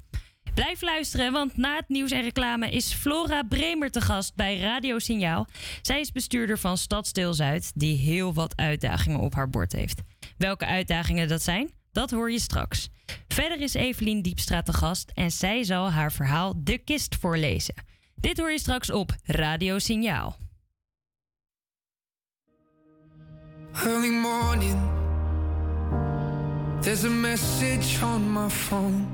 [0.53, 4.99] Blijf luisteren, want na het nieuws en reclame is Flora Bremer te gast bij Radio
[4.99, 5.47] Signaal.
[5.81, 10.01] Zij is bestuurder van Stadsdeel Zuid, die heel wat uitdagingen op haar bord heeft.
[10.37, 12.89] Welke uitdagingen dat zijn, dat hoor je straks.
[13.27, 17.75] Verder is Evelien Diepstra te gast en zij zal haar verhaal De Kist voorlezen.
[18.15, 20.37] Dit hoor je straks op Radio Signaal.
[23.85, 24.79] Early morning,
[26.81, 29.05] there's a message on my phone.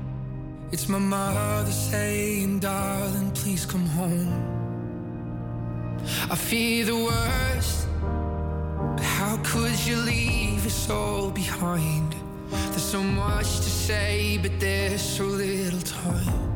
[0.70, 4.32] It's my mother saying, Darling, please come home.
[6.30, 7.86] I fear the worst,
[8.96, 12.25] but how could you leave us all behind?
[12.50, 16.46] There's so much to say, but there's so little time.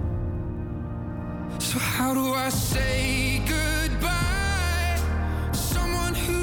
[1.61, 4.97] So, how do I say goodbye?
[5.53, 6.40] Someone who's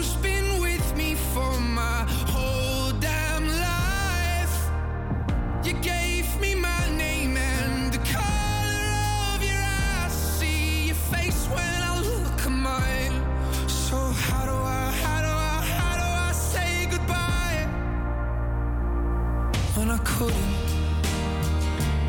[20.18, 20.56] couldn't,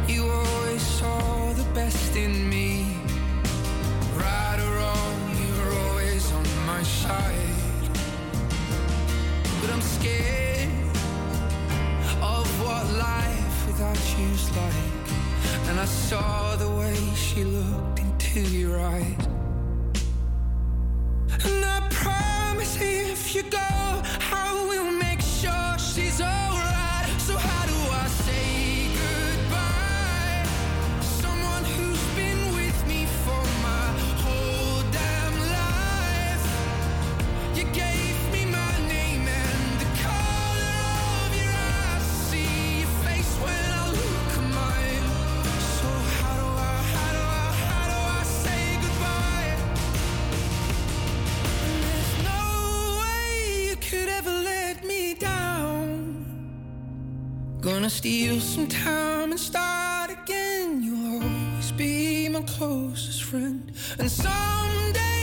[0.08, 2.86] you always saw the best in me.
[4.16, 7.84] Right or wrong, you were always on my side.
[9.60, 10.70] But I'm scared
[12.22, 15.08] of what life without you's like.
[15.68, 19.26] And I saw the way she looked into your eyes.
[21.44, 23.70] And I promise if you go,
[24.42, 25.67] I will make sure
[57.88, 60.82] Gonna steal some time and start again.
[60.82, 63.72] You'll always be my closest friend.
[63.98, 65.17] And someday